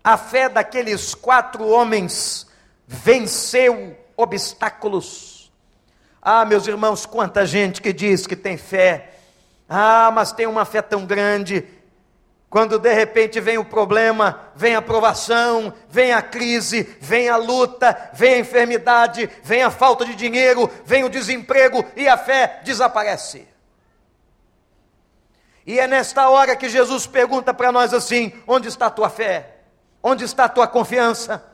a 0.04 0.16
fé 0.16 0.48
daqueles 0.48 1.16
quatro 1.16 1.66
homens 1.66 2.46
venceu 2.86 3.98
obstáculos. 4.16 5.52
Ah, 6.22 6.44
meus 6.44 6.68
irmãos, 6.68 7.04
quanta 7.04 7.44
gente 7.44 7.82
que 7.82 7.92
diz 7.92 8.28
que 8.28 8.36
tem 8.36 8.56
fé. 8.56 9.14
Ah, 9.68 10.12
mas 10.14 10.30
tem 10.30 10.46
uma 10.46 10.64
fé 10.64 10.80
tão 10.80 11.04
grande 11.04 11.77
quando 12.50 12.78
de 12.78 12.92
repente 12.94 13.40
vem 13.40 13.58
o 13.58 13.64
problema, 13.64 14.50
vem 14.54 14.74
a 14.74 14.80
provação, 14.80 15.72
vem 15.88 16.12
a 16.12 16.22
crise, 16.22 16.82
vem 16.98 17.28
a 17.28 17.36
luta, 17.36 18.10
vem 18.14 18.34
a 18.34 18.38
enfermidade, 18.38 19.28
vem 19.42 19.62
a 19.62 19.70
falta 19.70 20.04
de 20.04 20.14
dinheiro, 20.14 20.70
vem 20.84 21.04
o 21.04 21.10
desemprego 21.10 21.84
e 21.94 22.08
a 22.08 22.16
fé 22.16 22.60
desaparece. 22.64 23.46
E 25.66 25.78
é 25.78 25.86
nesta 25.86 26.30
hora 26.30 26.56
que 26.56 26.70
Jesus 26.70 27.06
pergunta 27.06 27.52
para 27.52 27.70
nós 27.70 27.92
assim: 27.92 28.32
onde 28.46 28.68
está 28.68 28.86
a 28.86 28.90
tua 28.90 29.10
fé? 29.10 29.56
Onde 30.02 30.24
está 30.24 30.44
a 30.44 30.48
tua 30.48 30.66
confiança? 30.66 31.44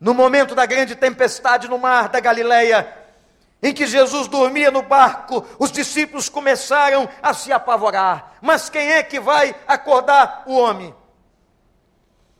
No 0.00 0.14
momento 0.14 0.54
da 0.54 0.64
grande 0.64 0.94
tempestade 0.94 1.68
no 1.68 1.76
mar 1.76 2.08
da 2.08 2.20
Galileia, 2.20 2.90
em 3.62 3.74
que 3.74 3.86
Jesus 3.86 4.28
dormia 4.28 4.70
no 4.70 4.82
barco, 4.82 5.44
os 5.58 5.72
discípulos 5.72 6.28
começaram 6.28 7.08
a 7.22 7.34
se 7.34 7.52
apavorar. 7.52 8.35
Mas 8.46 8.70
quem 8.70 8.92
é 8.92 9.02
que 9.02 9.18
vai 9.18 9.52
acordar 9.66 10.44
o 10.46 10.56
homem? 10.56 10.94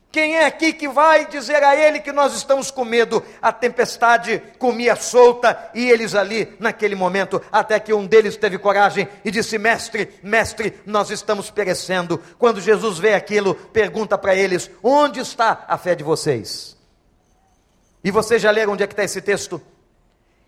Quem 0.09 0.37
é 0.37 0.45
aqui 0.45 0.71
que 0.71 0.87
vai 0.87 1.25
dizer 1.25 1.61
a 1.61 1.75
ele 1.75 1.99
que 1.99 2.13
nós 2.13 2.33
estamos 2.33 2.71
com 2.71 2.85
medo? 2.85 3.21
A 3.41 3.51
tempestade 3.51 4.41
comia 4.57 4.95
solta 4.95 5.69
e 5.75 5.89
eles 5.89 6.15
ali, 6.15 6.55
naquele 6.61 6.95
momento, 6.95 7.41
até 7.51 7.77
que 7.77 7.93
um 7.93 8.07
deles 8.07 8.37
teve 8.37 8.57
coragem 8.57 9.05
e 9.25 9.29
disse: 9.29 9.57
Mestre, 9.57 10.17
mestre, 10.23 10.79
nós 10.85 11.09
estamos 11.09 11.51
perecendo. 11.51 12.23
Quando 12.39 12.61
Jesus 12.61 12.97
vê 12.97 13.13
aquilo, 13.13 13.53
pergunta 13.53 14.17
para 14.17 14.33
eles: 14.33 14.71
Onde 14.81 15.19
está 15.19 15.65
a 15.67 15.77
fé 15.77 15.93
de 15.93 16.05
vocês? 16.05 16.77
E 18.01 18.11
vocês 18.11 18.41
já 18.41 18.49
leram 18.49 18.71
onde 18.71 18.83
é 18.83 18.87
que 18.87 18.93
está 18.93 19.03
esse 19.03 19.21
texto? 19.21 19.61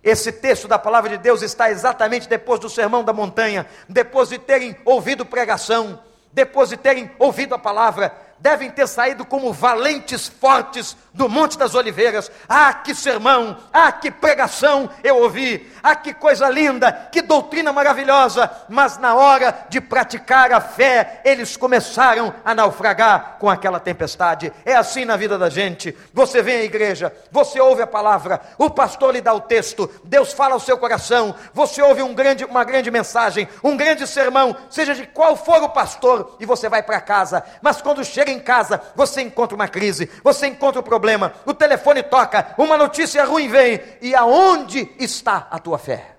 Esse 0.04 0.32
texto 0.32 0.68
da 0.68 0.80
palavra 0.80 1.10
de 1.10 1.18
Deus 1.18 1.42
está 1.42 1.70
exatamente 1.70 2.30
depois 2.30 2.60
do 2.60 2.70
sermão 2.70 3.04
da 3.04 3.12
montanha, 3.12 3.66
depois 3.88 4.30
de 4.30 4.38
terem 4.38 4.76
ouvido 4.86 5.26
pregação, 5.26 6.00
depois 6.32 6.70
de 6.70 6.78
terem 6.78 7.12
ouvido 7.20 7.54
a 7.54 7.60
palavra, 7.60 8.16
devem 8.40 8.70
ter 8.70 8.88
saído 8.88 9.26
como 9.26 9.52
valentes 9.52 10.28
fortes 10.28 10.96
do 11.14 11.28
Monte 11.28 11.58
das 11.58 11.76
Oliveiras. 11.76 12.32
Ah, 12.48 12.74
que 12.74 12.96
sermão! 12.96 13.58
Ah, 13.74 13.92
que 13.92 14.10
pregação 14.10 14.90
eu 15.04 15.18
ouvi! 15.18 15.70
Ah, 15.84 15.96
que 15.96 16.14
coisa 16.14 16.50
linda! 16.50 16.92
Que 17.12 17.22
doutrina 17.22 17.74
maravilhosa! 17.74 18.50
Mas 18.70 18.98
na 18.98 19.16
hora 19.16 19.66
de 19.70 19.82
praticar 19.82 20.54
a 20.54 20.62
fé, 20.62 21.22
eles 21.26 21.58
começaram 21.58 22.34
a 22.46 22.56
naufragar 22.56 23.38
com 23.40 23.50
aquela 23.50 23.80
tempestade. 23.80 24.54
É 24.66 24.76
assim 24.76 25.04
na 25.04 25.18
vida 25.18 25.38
da 25.38 25.50
gente. 25.50 25.96
Você 26.14 26.42
vem 26.42 26.58
à 26.58 26.64
igreja, 26.64 27.14
você 27.32 27.60
ouve 27.60 27.82
a 27.82 27.88
palavra, 27.88 28.40
o 28.58 28.70
pastor 28.70 29.14
lhe 29.14 29.22
dá 29.22 29.34
o 29.34 29.42
texto, 29.42 29.90
Deus 30.04 30.32
fala 30.32 30.54
ao 30.54 30.60
seu 30.60 30.78
coração, 30.78 31.36
você 31.54 31.82
ouve 31.82 32.02
um 32.02 32.14
grande, 32.14 32.46
uma 32.46 32.64
grande 32.64 32.90
mensagem, 32.90 33.48
um 33.64 33.76
grande 33.76 34.08
sermão, 34.08 34.56
seja 34.70 34.96
de 34.96 35.06
qual 35.06 35.36
for 35.36 35.62
o 35.64 35.70
pastor, 35.70 36.38
e 36.40 36.46
você 36.46 36.70
vai 36.70 36.82
para 36.82 37.02
casa. 37.02 37.44
Mas 37.62 37.82
quando 37.82 38.04
chega 38.06 38.29
em 38.30 38.40
casa, 38.40 38.82
você 38.96 39.22
encontra 39.22 39.56
uma 39.56 39.68
crise, 39.68 40.10
você 40.24 40.48
encontra 40.48 40.80
um 40.80 40.84
problema, 40.84 41.34
o 41.46 41.54
telefone 41.54 42.04
toca, 42.04 42.54
uma 42.58 42.78
notícia 42.78 43.24
ruim 43.26 43.48
vem, 43.48 43.82
e 44.02 44.16
aonde 44.16 44.90
está 45.00 45.48
a 45.50 45.60
tua 45.60 45.78
fé? 45.78 46.16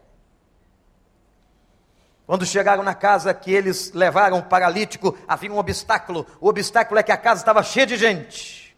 Quando 2.30 2.46
chegaram 2.46 2.84
na 2.84 2.94
casa 2.94 3.34
que 3.34 3.52
eles 3.52 3.92
levaram 3.92 4.38
o 4.38 4.42
paralítico, 4.44 5.18
havia 5.26 5.52
um 5.52 5.58
obstáculo. 5.58 6.24
O 6.40 6.48
obstáculo 6.48 7.00
é 7.00 7.02
que 7.02 7.10
a 7.10 7.16
casa 7.16 7.40
estava 7.40 7.60
cheia 7.60 7.84
de 7.84 7.96
gente. 7.96 8.76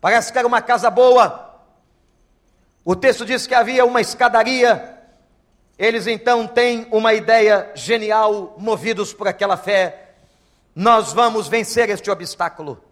Parece 0.00 0.32
que 0.32 0.38
era 0.38 0.48
uma 0.48 0.60
casa 0.60 0.90
boa. 0.90 1.62
O 2.84 2.96
texto 2.96 3.24
diz 3.24 3.46
que 3.46 3.54
havia 3.54 3.84
uma 3.84 4.00
escadaria. 4.00 4.98
Eles 5.78 6.08
então 6.08 6.48
têm 6.48 6.88
uma 6.90 7.14
ideia 7.14 7.70
genial, 7.76 8.56
movidos 8.58 9.14
por 9.14 9.28
aquela 9.28 9.56
fé. 9.56 10.11
Nós 10.74 11.12
vamos 11.12 11.48
vencer 11.48 11.90
este 11.90 12.10
obstáculo. 12.10 12.82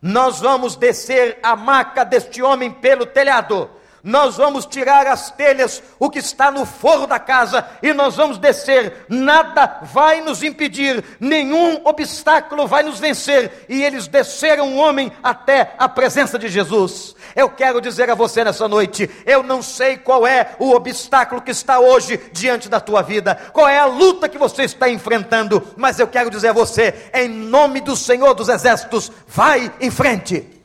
Nós 0.00 0.40
vamos 0.40 0.76
descer 0.76 1.38
a 1.42 1.56
maca 1.56 2.04
deste 2.04 2.42
homem 2.42 2.70
pelo 2.70 3.04
telhado 3.06 3.70
nós 4.02 4.36
vamos 4.36 4.66
tirar 4.66 5.06
as 5.06 5.30
telhas, 5.30 5.82
o 5.98 6.08
que 6.08 6.18
está 6.18 6.50
no 6.50 6.64
forro 6.64 7.06
da 7.06 7.18
casa, 7.18 7.66
e 7.82 7.92
nós 7.92 8.16
vamos 8.16 8.38
descer. 8.38 9.06
Nada 9.08 9.80
vai 9.82 10.20
nos 10.20 10.42
impedir, 10.42 11.04
nenhum 11.18 11.80
obstáculo 11.84 12.66
vai 12.66 12.82
nos 12.82 12.98
vencer. 12.98 13.66
E 13.68 13.82
eles 13.82 14.06
desceram 14.06 14.74
o 14.74 14.76
homem 14.76 15.12
até 15.22 15.74
a 15.78 15.88
presença 15.88 16.38
de 16.38 16.48
Jesus. 16.48 17.14
Eu 17.34 17.48
quero 17.50 17.80
dizer 17.80 18.10
a 18.10 18.14
você 18.14 18.44
nessa 18.44 18.68
noite: 18.68 19.10
eu 19.26 19.42
não 19.42 19.62
sei 19.62 19.96
qual 19.96 20.26
é 20.26 20.54
o 20.58 20.70
obstáculo 20.70 21.42
que 21.42 21.50
está 21.50 21.78
hoje 21.78 22.20
diante 22.32 22.68
da 22.68 22.80
tua 22.80 23.02
vida, 23.02 23.34
qual 23.52 23.68
é 23.68 23.78
a 23.78 23.86
luta 23.86 24.28
que 24.28 24.38
você 24.38 24.62
está 24.62 24.88
enfrentando, 24.88 25.66
mas 25.76 25.98
eu 25.98 26.06
quero 26.06 26.30
dizer 26.30 26.48
a 26.48 26.52
você, 26.52 27.10
em 27.14 27.28
nome 27.28 27.80
do 27.80 27.96
Senhor 27.96 28.34
dos 28.34 28.48
Exércitos, 28.48 29.10
vai 29.26 29.72
em 29.80 29.90
frente. 29.90 30.57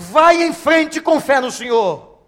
Vai 0.00 0.44
em 0.44 0.52
frente 0.52 1.00
com 1.00 1.20
fé 1.20 1.40
no 1.40 1.50
Senhor. 1.50 2.20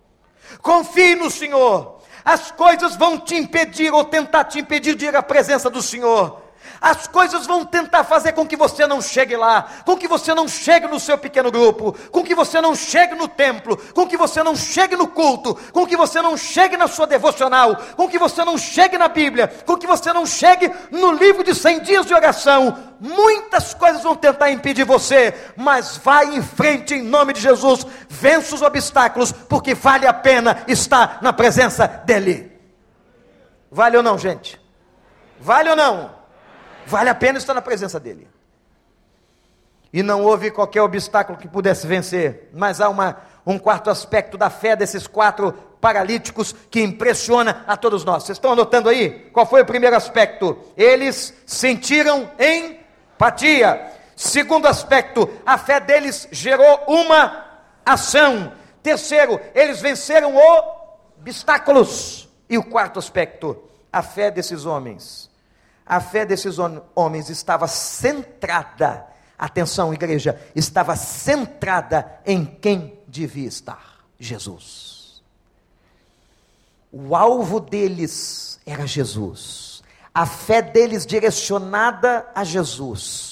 Confie 0.61 1.15
no 1.15 1.31
Senhor. 1.31 2.01
As 2.25 2.51
coisas 2.51 2.97
vão 2.97 3.17
te 3.17 3.37
impedir 3.37 3.95
ou 3.95 4.05
tentar 4.05 4.43
te 4.43 4.59
impedir 4.59 4.97
de 4.97 5.07
ir 5.07 5.15
à 5.15 5.23
presença 5.23 5.71
do 5.71 5.81
Senhor. 5.81 6.40
As 6.81 7.07
coisas 7.07 7.47
vão 7.47 7.65
tentar 7.65 8.05
fazer 8.05 8.33
com 8.33 8.47
que 8.47 8.57
você 8.57 8.87
não 8.87 9.03
chegue 9.03 9.37
lá, 9.37 9.69
com 9.85 9.99
que 9.99 10.09
você 10.09 10.33
não 10.33 10.49
chegue 10.49 10.87
no 10.87 10.99
seu 10.99 11.19
pequeno 11.19 11.51
grupo, 11.51 11.95
com 12.11 12.25
que 12.25 12.35
você 12.35 12.59
não 12.59 12.75
chegue 12.75 13.15
no 13.15 13.29
templo, 13.29 13.77
com 13.93 14.07
que 14.07 14.17
você 14.17 14.43
não 14.43 14.57
chegue 14.57 14.97
no 14.97 15.07
culto, 15.07 15.55
com 15.73 15.87
que 15.87 15.95
você 15.95 16.23
não 16.23 16.39
chegue 16.39 16.79
na 16.79 16.89
sua 16.89 17.07
devocional, 17.07 17.77
com 17.97 18.09
que 18.09 18.19
você 18.19 18.43
não 18.45 18.57
chegue 18.57 18.97
na 18.97 19.09
Bíblia, 19.09 19.49
com 19.67 19.77
que 19.77 19.87
você 19.87 20.11
não 20.11 20.25
chegue 20.25 20.73
no 20.91 21.13
livro 21.13 21.45
de 21.45 21.55
100 21.55 21.81
dias 21.83 22.07
de 22.07 22.15
oração. 22.15 22.77
Muitas 22.99 23.75
coisas 23.75 24.03
vão 24.03 24.15
tentar 24.15 24.51
impedir 24.51 24.85
você, 24.85 25.35
mas 25.57 25.99
vai 25.99 26.35
em 26.35 26.43
frente 26.43 26.95
em 26.95 27.03
nome 27.03 27.35
de 27.35 27.41
Jesus, 27.43 27.87
vença 28.09 28.55
os 28.55 28.63
obstáculos, 28.63 29.33
porque 29.33 29.75
vale 29.75 30.07
a 30.07 30.15
pena 30.15 30.65
estar 30.67 31.19
na 31.21 31.33
presença 31.33 31.87
dEle. 31.87 32.51
Vale 33.71 33.99
ou 33.99 34.03
não, 34.03 34.19
gente? 34.19 34.59
Vale 35.39 35.69
ou 35.69 35.77
não? 35.77 36.20
Vale 36.87 37.09
a 37.09 37.15
pena 37.15 37.39
estar 37.39 37.55
na 37.55 37.63
presença 37.63 38.01
dele. 38.01 38.29
E 39.93 40.03
não 40.03 40.23
houve 40.23 40.51
qualquer 40.51 40.83
obstáculo 40.83 41.39
que 41.39 41.49
pudesse 41.49 41.87
vencer, 41.87 42.49
mas 42.53 42.81
há 42.81 42.89
uma, 42.89 43.17
um 43.45 43.59
quarto 43.59 43.91
aspecto 43.91 44.39
da 44.39 44.49
fé 44.49 44.77
desses 44.77 45.07
quatro 45.07 45.53
paralíticos 45.81 46.55
que 46.71 46.81
impressiona 46.81 47.65
a 47.67 47.77
todos 47.77 48.05
nós. 48.05 48.23
Vocês 48.23 48.37
estão 48.37 48.53
anotando 48.53 48.89
aí? 48.89 49.31
Qual 49.33 49.47
foi 49.47 49.63
o 49.63 49.67
primeiro 49.67 49.97
aspecto? 49.97 50.57
Eles 50.77 51.35
sentiram 51.45 52.31
empatia. 52.39 53.93
Segundo 54.15 54.67
aspecto, 54.67 55.29
a 55.45 55.59
fé 55.59 55.81
deles 55.81 56.29
gerou 56.31 56.85
uma 56.87 57.47
ação. 57.85 58.53
Terceiro, 58.83 59.41
eles 59.55 59.81
venceram 59.81 60.35
obstáculos. 61.17 62.29
E 62.49 62.59
o 62.59 62.63
quarto 62.63 62.99
aspecto, 62.99 63.61
a 63.93 64.03
fé 64.03 64.31
desses 64.31 64.67
homens 64.67 65.30
a 65.91 65.99
fé 65.99 66.25
desses 66.25 66.57
homens 66.95 67.29
estava 67.29 67.67
centrada, 67.67 69.05
atenção, 69.37 69.93
igreja, 69.93 70.41
estava 70.55 70.95
centrada 70.95 72.21
em 72.25 72.45
quem 72.45 72.97
devia 73.09 73.49
estar: 73.49 73.99
Jesus. 74.17 75.21
O 76.93 77.17
alvo 77.17 77.59
deles 77.59 78.61
era 78.65 78.87
Jesus, 78.87 79.83
a 80.15 80.25
fé 80.27 80.63
deles 80.63 81.05
direcionada 81.05 82.25
a 82.37 82.45
Jesus 82.45 83.30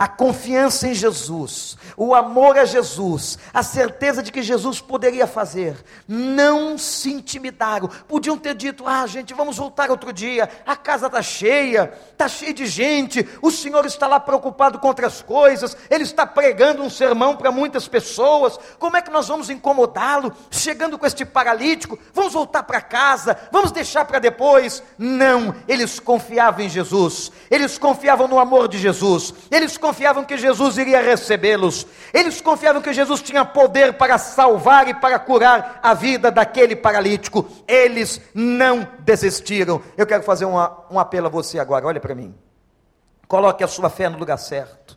a 0.00 0.08
confiança 0.08 0.88
em 0.88 0.94
Jesus, 0.94 1.76
o 1.94 2.14
amor 2.14 2.56
a 2.56 2.64
Jesus, 2.64 3.38
a 3.52 3.62
certeza 3.62 4.22
de 4.22 4.32
que 4.32 4.42
Jesus 4.42 4.80
poderia 4.80 5.26
fazer, 5.26 5.76
não 6.08 6.78
se 6.78 7.12
intimidaram. 7.12 7.86
Podiam 8.08 8.38
ter 8.38 8.54
dito: 8.54 8.86
ah, 8.86 9.06
gente, 9.06 9.34
vamos 9.34 9.58
voltar 9.58 9.90
outro 9.90 10.10
dia, 10.10 10.48
a 10.64 10.74
casa 10.74 11.08
está 11.08 11.20
cheia, 11.20 11.92
está 12.12 12.26
cheia 12.28 12.54
de 12.54 12.64
gente, 12.64 13.28
o 13.42 13.50
Senhor 13.50 13.84
está 13.84 14.06
lá 14.06 14.18
preocupado 14.18 14.78
com 14.78 14.88
outras 14.88 15.20
coisas, 15.20 15.76
Ele 15.90 16.04
está 16.04 16.24
pregando 16.24 16.82
um 16.82 16.88
sermão 16.88 17.36
para 17.36 17.52
muitas 17.52 17.86
pessoas, 17.86 18.58
como 18.78 18.96
é 18.96 19.02
que 19.02 19.10
nós 19.10 19.28
vamos 19.28 19.50
incomodá-lo, 19.50 20.32
chegando 20.50 20.96
com 20.96 21.04
este 21.04 21.26
paralítico? 21.26 21.98
Vamos 22.14 22.32
voltar 22.32 22.62
para 22.62 22.80
casa, 22.80 23.36
vamos 23.52 23.70
deixar 23.70 24.06
para 24.06 24.18
depois? 24.18 24.82
Não, 24.96 25.54
eles 25.68 26.00
confiavam 26.00 26.64
em 26.64 26.70
Jesus, 26.70 27.30
eles 27.50 27.76
confiavam 27.76 28.26
no 28.26 28.38
amor 28.38 28.66
de 28.66 28.78
Jesus, 28.78 29.34
eles 29.50 29.76
confiavam 29.76 29.89
confiavam 29.90 30.24
que 30.24 30.38
Jesus 30.38 30.78
iria 30.78 31.02
recebê-los, 31.02 31.84
eles 32.14 32.40
confiavam 32.40 32.80
que 32.80 32.92
Jesus 32.92 33.20
tinha 33.20 33.44
poder 33.44 33.94
para 33.94 34.18
salvar 34.18 34.86
e 34.86 34.94
para 34.94 35.18
curar 35.18 35.80
a 35.82 35.94
vida 35.94 36.30
daquele 36.30 36.76
paralítico, 36.76 37.44
eles 37.66 38.20
não 38.32 38.86
desistiram. 39.00 39.82
Eu 39.96 40.06
quero 40.06 40.22
fazer 40.22 40.44
uma, 40.44 40.84
um 40.88 40.98
apelo 40.98 41.26
a 41.26 41.30
você 41.30 41.58
agora, 41.58 41.88
olha 41.88 41.98
para 41.98 42.14
mim. 42.14 42.32
Coloque 43.26 43.64
a 43.64 43.66
sua 43.66 43.90
fé 43.90 44.08
no 44.08 44.16
lugar 44.16 44.38
certo, 44.38 44.96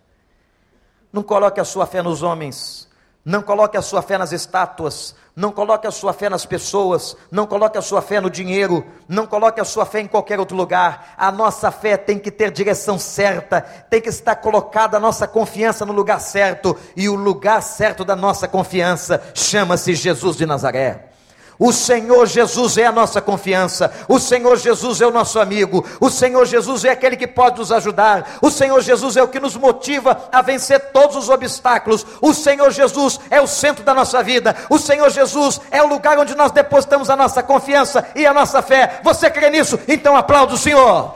não 1.12 1.24
coloque 1.24 1.60
a 1.60 1.66
sua 1.66 1.88
fé 1.88 2.04
nos 2.04 2.22
homens, 2.22 2.88
não 3.26 3.42
coloque 3.42 3.78
a 3.78 3.82
sua 3.82 4.02
fé 4.02 4.18
nas 4.18 4.32
estátuas, 4.32 5.16
não 5.36 5.52
coloque 5.52 5.88
a 5.88 5.92
sua 5.92 6.14
fé 6.14 6.30
nas 6.30 6.46
pessoas, 6.46 7.16
não 7.32 7.48
coloque 7.48 7.78
a 7.78 7.82
sua 7.82 8.02
fé 8.02 8.20
no 8.20 8.30
dinheiro, 8.30 8.86
não 9.08 9.26
coloque 9.26 9.62
a 9.62 9.66
sua 9.66 9.86
fé 9.86 10.02
em 10.02 10.08
qualquer 10.08 10.40
outro 10.40 10.58
lugar. 10.58 11.14
A 11.18 11.32
nossa 11.32 11.72
fé 11.72 11.96
tem 11.98 12.20
que 12.20 12.30
ter 12.30 12.52
direção 12.52 13.00
certa, 13.00 13.62
tem 13.62 14.02
que 14.02 14.10
estar 14.10 14.36
colocada 14.36 14.98
a 14.98 15.00
nossa 15.00 15.26
confiança 15.28 15.86
no 15.86 15.94
lugar 15.94 16.20
certo, 16.20 16.78
e 16.96 17.08
o 17.08 17.16
lugar 17.16 17.62
certo 17.62 18.04
da 18.04 18.16
nossa 18.16 18.48
confiança 18.48 19.22
chama-se 19.34 19.96
Jesus 19.96 20.36
de 20.36 20.46
Nazaré. 20.46 21.13
O 21.60 21.72
Senhor 21.72 22.26
Jesus 22.26 22.78
é 22.78 22.86
a 22.86 22.92
nossa 22.92 23.22
confiança, 23.22 23.94
o 24.08 24.20
Senhor 24.20 24.58
Jesus 24.58 25.02
é 25.02 25.06
o 25.06 25.12
nosso 25.12 25.40
amigo, 25.40 25.86
o 26.00 26.10
Senhor 26.10 26.46
Jesus 26.46 26.84
é 26.84 26.90
aquele 26.90 27.16
que 27.16 27.28
pode 27.28 27.60
nos 27.60 27.72
ajudar, 27.72 28.38
o 28.42 28.50
Senhor 28.50 28.82
Jesus 28.82 29.16
é 29.16 29.24
o 29.24 29.28
que 29.28 29.40
nos 29.40 29.56
motiva 29.56 30.30
a 30.32 30.42
vencer 30.42 30.80
todos 30.92 31.16
os 31.16 31.30
obstáculos, 31.30 32.06
o 32.20 32.34
Senhor 32.34 32.72
Jesus 32.72 33.20
é 33.30 33.40
o 33.40 33.48
centro 33.48 33.84
da 33.84 33.94
nossa 33.94 34.24
vida, 34.24 34.56
o 34.70 34.80
Senhor 34.80 35.10
Jesus 35.12 35.62
é 35.70 35.82
o 35.82 35.88
lugar 35.88 36.18
onde 36.18 36.36
nós 36.36 36.52
depositamos 36.52 37.10
a 37.10 37.16
nossa 37.16 37.44
confiança 37.44 38.06
e 38.16 38.26
a 38.26 38.34
nossa 38.34 38.62
fé. 38.62 39.00
Você 39.04 39.30
crê 39.30 39.50
nisso? 39.50 39.80
Então 39.88 40.18
aplauda 40.18 40.56
o 40.56 40.58
Senhor. 40.58 41.16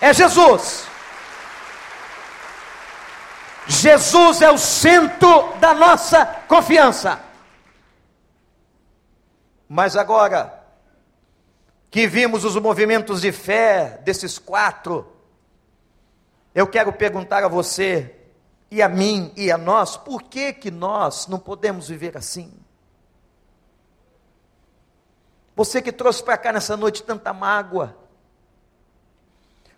É 0.00 0.12
Jesus. 0.12 0.84
Jesus 3.66 4.40
é 4.40 4.50
o 4.50 4.58
centro 4.58 5.52
da 5.58 5.74
nossa 5.74 6.24
confiança. 6.46 7.25
Mas 9.68 9.96
agora 9.96 10.64
que 11.90 12.06
vimos 12.06 12.44
os 12.44 12.56
movimentos 12.56 13.20
de 13.20 13.32
fé 13.32 14.00
desses 14.04 14.38
quatro, 14.38 15.10
eu 16.54 16.66
quero 16.66 16.92
perguntar 16.92 17.44
a 17.44 17.48
você 17.48 18.14
e 18.70 18.82
a 18.82 18.88
mim 18.88 19.32
e 19.36 19.50
a 19.50 19.58
nós, 19.58 19.96
por 19.96 20.22
que 20.22 20.52
que 20.52 20.70
nós 20.70 21.26
não 21.26 21.38
podemos 21.38 21.88
viver 21.88 22.16
assim? 22.16 22.52
Você 25.54 25.80
que 25.80 25.90
trouxe 25.90 26.22
para 26.22 26.36
cá 26.36 26.52
nessa 26.52 26.76
noite 26.76 27.02
tanta 27.02 27.32
mágoa. 27.32 27.96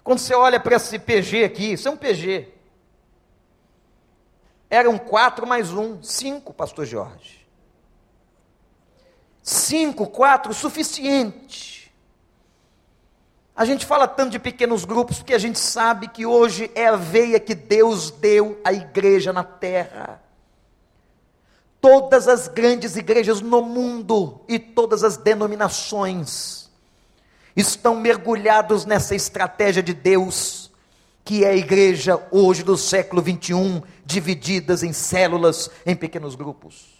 Quando 0.02 0.18
você 0.18 0.34
olha 0.34 0.58
para 0.58 0.74
esse 0.74 0.98
PG 0.98 1.44
aqui, 1.44 1.72
isso 1.72 1.86
é 1.86 1.90
um 1.90 1.96
PG. 1.96 2.52
Eram 4.68 4.98
quatro 4.98 5.46
mais 5.46 5.72
um, 5.72 6.02
cinco, 6.02 6.52
pastor 6.52 6.84
Jorge. 6.84 7.47
Cinco, 9.48 10.06
quatro, 10.06 10.52
suficiente. 10.52 11.90
A 13.56 13.64
gente 13.64 13.86
fala 13.86 14.06
tanto 14.06 14.32
de 14.32 14.38
pequenos 14.38 14.84
grupos 14.84 15.16
porque 15.16 15.32
a 15.32 15.38
gente 15.38 15.58
sabe 15.58 16.06
que 16.06 16.26
hoje 16.26 16.70
é 16.74 16.88
a 16.88 16.96
veia 16.96 17.40
que 17.40 17.54
Deus 17.54 18.10
deu 18.10 18.60
à 18.62 18.74
igreja 18.74 19.32
na 19.32 19.42
terra. 19.42 20.22
Todas 21.80 22.28
as 22.28 22.46
grandes 22.46 22.94
igrejas 22.94 23.40
no 23.40 23.62
mundo 23.62 24.42
e 24.46 24.58
todas 24.58 25.02
as 25.02 25.16
denominações 25.16 26.68
estão 27.56 27.94
mergulhados 27.94 28.84
nessa 28.84 29.14
estratégia 29.14 29.82
de 29.82 29.94
Deus, 29.94 30.70
que 31.24 31.42
é 31.42 31.48
a 31.48 31.56
igreja 31.56 32.22
hoje 32.30 32.62
do 32.62 32.76
século 32.76 33.22
21, 33.22 33.80
divididas 34.04 34.82
em 34.82 34.92
células, 34.92 35.70
em 35.86 35.96
pequenos 35.96 36.34
grupos. 36.34 36.97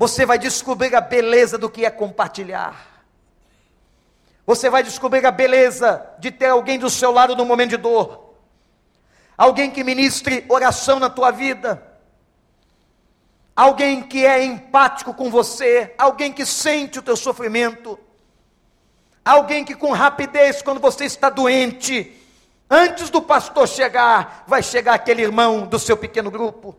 Você 0.00 0.24
vai 0.24 0.38
descobrir 0.38 0.96
a 0.96 1.00
beleza 1.02 1.58
do 1.58 1.68
que 1.68 1.84
é 1.84 1.90
compartilhar. 1.90 3.04
Você 4.46 4.70
vai 4.70 4.82
descobrir 4.82 5.26
a 5.26 5.30
beleza 5.30 6.02
de 6.18 6.30
ter 6.30 6.46
alguém 6.46 6.78
do 6.78 6.88
seu 6.88 7.10
lado 7.10 7.36
no 7.36 7.44
momento 7.44 7.68
de 7.68 7.76
dor. 7.76 8.32
Alguém 9.36 9.70
que 9.70 9.84
ministre 9.84 10.46
oração 10.48 10.98
na 10.98 11.10
tua 11.10 11.30
vida. 11.30 11.86
Alguém 13.54 14.02
que 14.02 14.24
é 14.24 14.42
empático 14.42 15.12
com 15.12 15.30
você, 15.30 15.94
alguém 15.98 16.32
que 16.32 16.46
sente 16.46 16.98
o 16.98 17.02
teu 17.02 17.14
sofrimento. 17.14 17.98
Alguém 19.22 19.66
que 19.66 19.74
com 19.74 19.92
rapidez 19.92 20.62
quando 20.62 20.80
você 20.80 21.04
está 21.04 21.28
doente, 21.28 22.18
antes 22.70 23.10
do 23.10 23.20
pastor 23.20 23.68
chegar, 23.68 24.44
vai 24.46 24.62
chegar 24.62 24.94
aquele 24.94 25.20
irmão 25.20 25.66
do 25.66 25.78
seu 25.78 25.94
pequeno 25.94 26.30
grupo. 26.30 26.74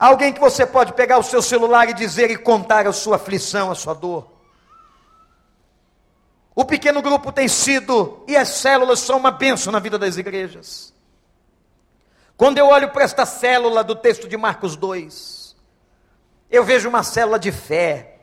Alguém 0.00 0.32
que 0.32 0.40
você 0.40 0.64
pode 0.64 0.94
pegar 0.94 1.18
o 1.18 1.22
seu 1.22 1.42
celular 1.42 1.86
e 1.90 1.92
dizer 1.92 2.30
e 2.30 2.38
contar 2.38 2.86
a 2.86 2.92
sua 2.92 3.16
aflição, 3.16 3.70
a 3.70 3.74
sua 3.74 3.92
dor. 3.92 4.32
O 6.54 6.64
pequeno 6.64 7.02
grupo 7.02 7.30
tem 7.30 7.46
sido, 7.46 8.24
e 8.26 8.34
as 8.34 8.48
células 8.48 9.00
são 9.00 9.18
uma 9.18 9.30
bênção 9.30 9.70
na 9.70 9.78
vida 9.78 9.98
das 9.98 10.16
igrejas. 10.16 10.94
Quando 12.34 12.56
eu 12.56 12.68
olho 12.68 12.88
para 12.88 13.04
esta 13.04 13.26
célula 13.26 13.84
do 13.84 13.94
texto 13.94 14.26
de 14.26 14.38
Marcos 14.38 14.74
2, 14.74 15.54
eu 16.50 16.64
vejo 16.64 16.88
uma 16.88 17.02
célula 17.02 17.38
de 17.38 17.52
fé, 17.52 18.20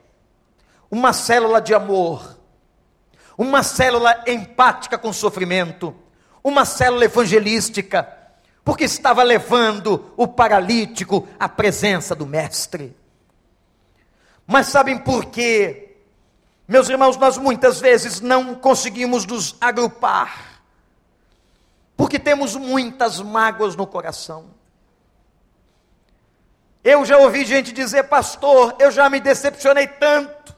uma 0.89 1.13
célula 1.13 1.61
de 1.61 1.75
amor, 1.75 2.39
uma 3.37 3.61
célula 3.61 4.23
empática 4.25 4.97
com 4.97 5.13
sofrimento, 5.13 5.95
uma 6.43 6.65
célula 6.65 7.05
evangelística, 7.05 8.16
porque 8.67 8.83
estava 8.83 9.23
levando 9.23 10.11
o 10.17 10.27
paralítico 10.27 11.25
à 11.39 11.47
presença 11.47 12.13
do 12.13 12.25
Mestre. 12.25 12.93
Mas 14.45 14.67
sabem 14.67 14.97
por 14.97 15.27
quê? 15.27 15.95
Meus 16.67 16.89
irmãos, 16.89 17.15
nós 17.15 17.37
muitas 17.37 17.79
vezes 17.79 18.19
não 18.19 18.53
conseguimos 18.53 19.25
nos 19.25 19.55
agrupar, 19.61 20.61
porque 21.95 22.19
temos 22.19 22.57
muitas 22.57 23.21
mágoas 23.21 23.73
no 23.73 23.87
coração. 23.87 24.49
Eu 26.83 27.05
já 27.05 27.19
ouvi 27.19 27.45
gente 27.45 27.71
dizer, 27.71 28.03
pastor, 28.09 28.75
eu 28.79 28.91
já 28.91 29.09
me 29.09 29.21
decepcionei 29.21 29.87
tanto. 29.87 30.53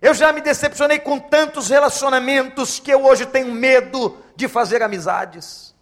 Eu 0.00 0.14
já 0.14 0.32
me 0.32 0.40
decepcionei 0.40 1.00
com 1.00 1.18
tantos 1.18 1.68
relacionamentos 1.68 2.80
que 2.80 2.90
eu 2.90 3.04
hoje 3.04 3.26
tenho 3.26 3.52
medo 3.52 4.16
de 4.34 4.48
fazer 4.48 4.82
amizades. 4.82 5.73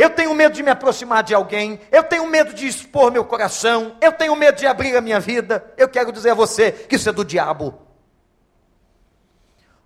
Eu 0.00 0.08
tenho 0.08 0.32
medo 0.32 0.54
de 0.54 0.62
me 0.62 0.70
aproximar 0.70 1.22
de 1.22 1.34
alguém, 1.34 1.78
eu 1.92 2.02
tenho 2.02 2.26
medo 2.26 2.54
de 2.54 2.66
expor 2.66 3.12
meu 3.12 3.22
coração, 3.22 3.98
eu 4.00 4.10
tenho 4.10 4.34
medo 4.34 4.56
de 4.56 4.66
abrir 4.66 4.96
a 4.96 5.00
minha 5.02 5.20
vida. 5.20 5.74
Eu 5.76 5.90
quero 5.90 6.10
dizer 6.10 6.30
a 6.30 6.34
você 6.34 6.72
que 6.72 6.96
isso 6.96 7.10
é 7.10 7.12
do 7.12 7.22
diabo. 7.22 7.78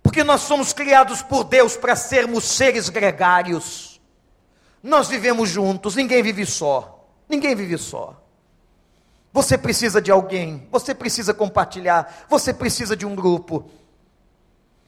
Porque 0.01 0.23
nós 0.23 0.39
somos 0.39 0.71
criados 0.71 1.21
por 1.21 1.43
Deus 1.43 1.75
para 1.75 1.97
sermos 1.97 2.45
seres 2.45 2.87
gregários. 2.87 3.99
Nós 4.81 5.09
vivemos 5.09 5.49
juntos, 5.49 5.97
ninguém 5.97 6.23
vive 6.23 6.45
só. 6.45 7.05
Ninguém 7.27 7.53
vive 7.53 7.77
só. 7.77 8.15
Você 9.33 9.57
precisa 9.57 10.01
de 10.01 10.11
alguém, 10.11 10.65
você 10.71 10.95
precisa 10.95 11.33
compartilhar, 11.33 12.25
você 12.29 12.53
precisa 12.53 12.95
de 12.95 13.05
um 13.05 13.15
grupo. 13.15 13.69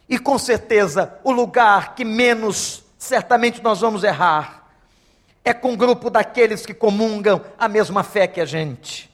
E 0.08 0.18
com 0.18 0.40
certeza, 0.40 1.20
o 1.22 1.34
lugar 1.34 1.96
que 1.96 2.06
menos 2.06 2.86
certamente 2.98 3.62
nós 3.62 3.82
vamos 3.82 4.06
errar 4.06 4.67
é 5.48 5.54
com 5.54 5.74
o 5.74 5.78
grupo 5.78 6.10
daqueles 6.10 6.66
que 6.66 6.74
comungam 6.74 7.42
a 7.58 7.68
mesma 7.68 8.04
fé 8.04 8.28
que 8.28 8.42
a 8.42 8.46
gente. 8.46 9.10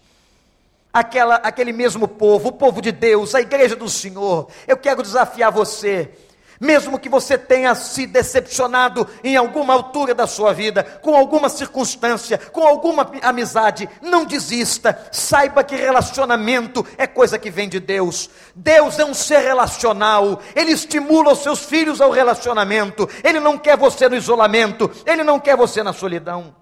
Aquela, 0.92 1.36
aquele 1.36 1.72
mesmo 1.72 2.08
povo, 2.08 2.50
o 2.50 2.54
povo 2.54 2.82
de 2.82 2.92
Deus, 2.92 3.34
a 3.34 3.42
igreja 3.42 3.76
do 3.76 3.90
Senhor. 3.90 4.48
Eu 4.68 4.78
quero 4.78 5.02
desafiar 5.02 5.52
você 5.52 6.12
mesmo 6.60 7.00
que 7.00 7.10
você 7.10 7.38
tenha 7.38 7.76
se 7.76 8.06
decepcionado 8.06 9.08
em 9.24 9.36
alguma 9.36 9.74
altura 9.74 10.14
da 10.14 10.28
sua 10.28 10.54
vida, 10.54 10.84
com 10.84 11.16
alguma 11.16 11.50
circunstância, 11.50 12.38
com 12.38 12.66
alguma 12.66 13.12
amizade, 13.22 13.90
não 14.02 14.26
desista. 14.26 15.08
Saiba 15.12 15.64
que 15.64 15.76
relacionamento 15.76 16.86
é 16.98 17.08
coisa 17.08 17.38
que 17.38 17.52
vem 17.52 17.68
de 17.68 17.80
Deus. 17.80 18.30
Deus 18.56 19.00
é 19.00 19.06
um 19.06 19.14
ser 19.14 19.40
relacional, 19.40 20.42
ele 20.56 20.72
estimula 20.72 21.34
os 21.34 21.40
seus 21.40 21.60
filhos 21.60 22.02
ao 22.02 22.12
relacionamento. 22.12 23.10
Ele 23.24 23.40
não 23.40 23.58
quer 23.58 23.78
você 23.78 24.08
no 24.08 24.16
isolamento, 24.16 24.90
ele 25.06 25.24
não 25.24 25.40
quer 25.40 25.56
você 25.56 25.84
na 25.84 25.94
solidão. 25.94 26.56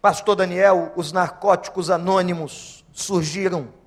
Pastor 0.00 0.36
Daniel, 0.36 0.92
os 0.94 1.10
narcóticos 1.10 1.90
anônimos 1.90 2.84
surgiram 2.92 3.77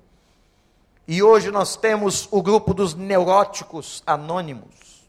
e 1.06 1.22
hoje 1.22 1.50
nós 1.50 1.76
temos 1.76 2.28
o 2.30 2.40
grupo 2.40 2.72
dos 2.72 2.94
neuróticos 2.94 4.02
anônimos. 4.06 5.02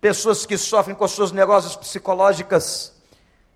Pessoas 0.00 0.44
que 0.44 0.58
sofrem 0.58 0.94
com 0.94 1.04
as 1.04 1.12
suas 1.12 1.32
neuroses 1.32 1.76
psicológicas. 1.76 2.92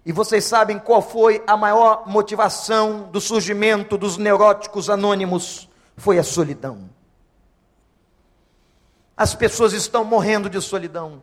E 0.05 0.13
vocês 0.13 0.45
sabem 0.45 0.79
qual 0.79 1.03
foi 1.03 1.43
a 1.47 1.57
maior 1.57 2.07
motivação 2.07 3.09
do 3.11 3.21
surgimento 3.21 3.99
dos 3.99 4.17
neuróticos 4.17 4.89
anônimos? 4.89 5.69
Foi 5.97 6.19
a 6.19 6.25
solidão. 6.25 6.89
As 9.17 9.35
pessoas 9.35 9.73
estão 9.73 10.05
morrendo 10.05 10.49
de 10.49 10.61
solidão. 10.61 11.23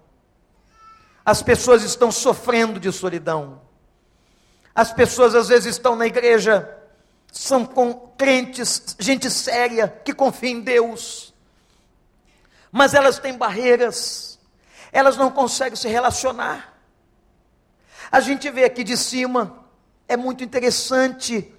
As 1.26 1.41
pessoas 1.41 1.84
estão 1.84 2.12
sofrendo 2.12 2.80
de 2.80 2.91
solidão. 2.91 3.62
As 4.76 4.91
pessoas 4.91 5.34
às 5.36 5.47
vezes 5.47 5.76
estão 5.76 5.95
na 5.95 6.06
igreja 6.06 6.83
são 7.34 7.65
crentes, 8.15 8.96
gente 9.00 9.30
séria, 9.30 9.88
que 10.06 10.13
confia 10.13 10.52
em 10.52 10.62
Deus, 10.62 11.34
mas 12.72 12.93
elas 12.93 13.17
têm 13.17 13.36
barreiras, 13.36 14.39
elas 14.91 15.17
não 15.17 15.32
conseguem 15.32 15.76
se 15.76 15.88
relacionar. 15.88 16.78
A 18.12 18.19
gente 18.19 18.50
vê 18.52 18.65
aqui 18.65 18.84
de 18.84 18.96
cima, 18.96 19.65
é 20.08 20.15
muito 20.15 20.43
interessante, 20.43 21.52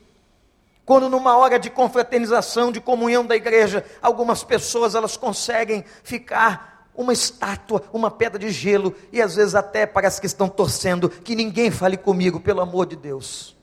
quando 0.86 1.08
numa 1.08 1.36
hora 1.36 1.58
de 1.58 1.68
confraternização, 1.68 2.70
de 2.70 2.80
comunhão 2.80 3.26
da 3.26 3.34
igreja, 3.34 3.84
algumas 4.00 4.44
pessoas 4.44 4.94
elas 4.94 5.16
conseguem 5.16 5.84
ficar 6.04 6.88
uma 6.94 7.12
estátua, 7.12 7.82
uma 7.92 8.12
pedra 8.12 8.38
de 8.38 8.50
gelo, 8.50 8.94
e 9.10 9.20
às 9.20 9.34
vezes 9.34 9.56
até 9.56 9.86
parece 9.86 10.20
que 10.20 10.26
estão 10.28 10.48
torcendo 10.48 11.10
que 11.10 11.34
ninguém 11.34 11.68
fale 11.72 11.96
comigo, 11.96 12.38
pelo 12.38 12.60
amor 12.60 12.86
de 12.86 12.94
Deus. 12.94 13.53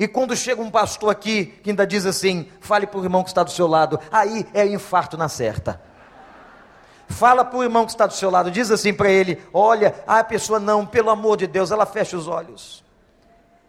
E 0.00 0.08
quando 0.08 0.34
chega 0.34 0.62
um 0.62 0.70
pastor 0.70 1.10
aqui 1.10 1.44
que 1.62 1.68
ainda 1.68 1.86
diz 1.86 2.06
assim: 2.06 2.48
fale 2.58 2.86
para 2.86 2.98
o 2.98 3.04
irmão 3.04 3.22
que 3.22 3.28
está 3.28 3.42
do 3.42 3.50
seu 3.50 3.66
lado, 3.66 4.00
aí 4.10 4.46
é 4.54 4.64
infarto 4.66 5.14
na 5.18 5.28
certa. 5.28 5.78
Fala 7.06 7.44
para 7.44 7.58
o 7.58 7.62
irmão 7.62 7.84
que 7.84 7.92
está 7.92 8.06
do 8.06 8.14
seu 8.14 8.30
lado, 8.30 8.50
diz 8.50 8.70
assim 8.70 8.94
para 8.94 9.10
ele: 9.10 9.38
olha, 9.52 9.94
a 10.06 10.24
pessoa 10.24 10.58
não, 10.58 10.86
pelo 10.86 11.10
amor 11.10 11.36
de 11.36 11.46
Deus, 11.46 11.70
ela 11.70 11.84
fecha 11.84 12.16
os 12.16 12.26
olhos. 12.26 12.82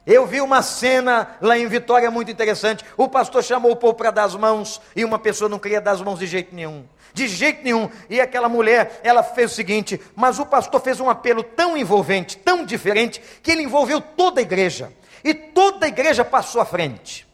Eu 0.07 0.25
vi 0.25 0.39
uma 0.39 0.61
cena 0.61 1.35
lá 1.41 1.57
em 1.57 1.67
Vitória 1.67 2.09
muito 2.09 2.31
interessante. 2.31 2.85
O 2.95 3.09
pastor 3.09 3.43
chamou 3.43 3.73
o 3.73 3.75
povo 3.75 3.95
para 3.95 4.09
dar 4.09 4.23
as 4.23 4.33
mãos 4.33 4.81
e 4.95 5.03
uma 5.03 5.19
pessoa 5.19 5.49
não 5.49 5.59
queria 5.59 5.81
dar 5.81 5.91
as 5.91 6.01
mãos 6.01 6.17
de 6.17 6.27
jeito 6.27 6.55
nenhum. 6.55 6.85
De 7.13 7.27
jeito 7.27 7.61
nenhum. 7.61 7.89
E 8.09 8.21
aquela 8.21 8.47
mulher, 8.47 9.01
ela 9.03 9.21
fez 9.21 9.51
o 9.51 9.55
seguinte: 9.55 9.99
mas 10.15 10.39
o 10.39 10.45
pastor 10.45 10.79
fez 10.79 11.01
um 11.01 11.09
apelo 11.09 11.43
tão 11.43 11.75
envolvente, 11.75 12.37
tão 12.37 12.65
diferente, 12.65 13.21
que 13.43 13.51
ele 13.51 13.63
envolveu 13.63 13.99
toda 13.99 14.39
a 14.39 14.43
igreja. 14.43 14.93
E 15.23 15.33
toda 15.33 15.85
a 15.85 15.89
igreja 15.89 16.23
passou 16.25 16.61
à 16.61 16.65
frente. 16.65 17.27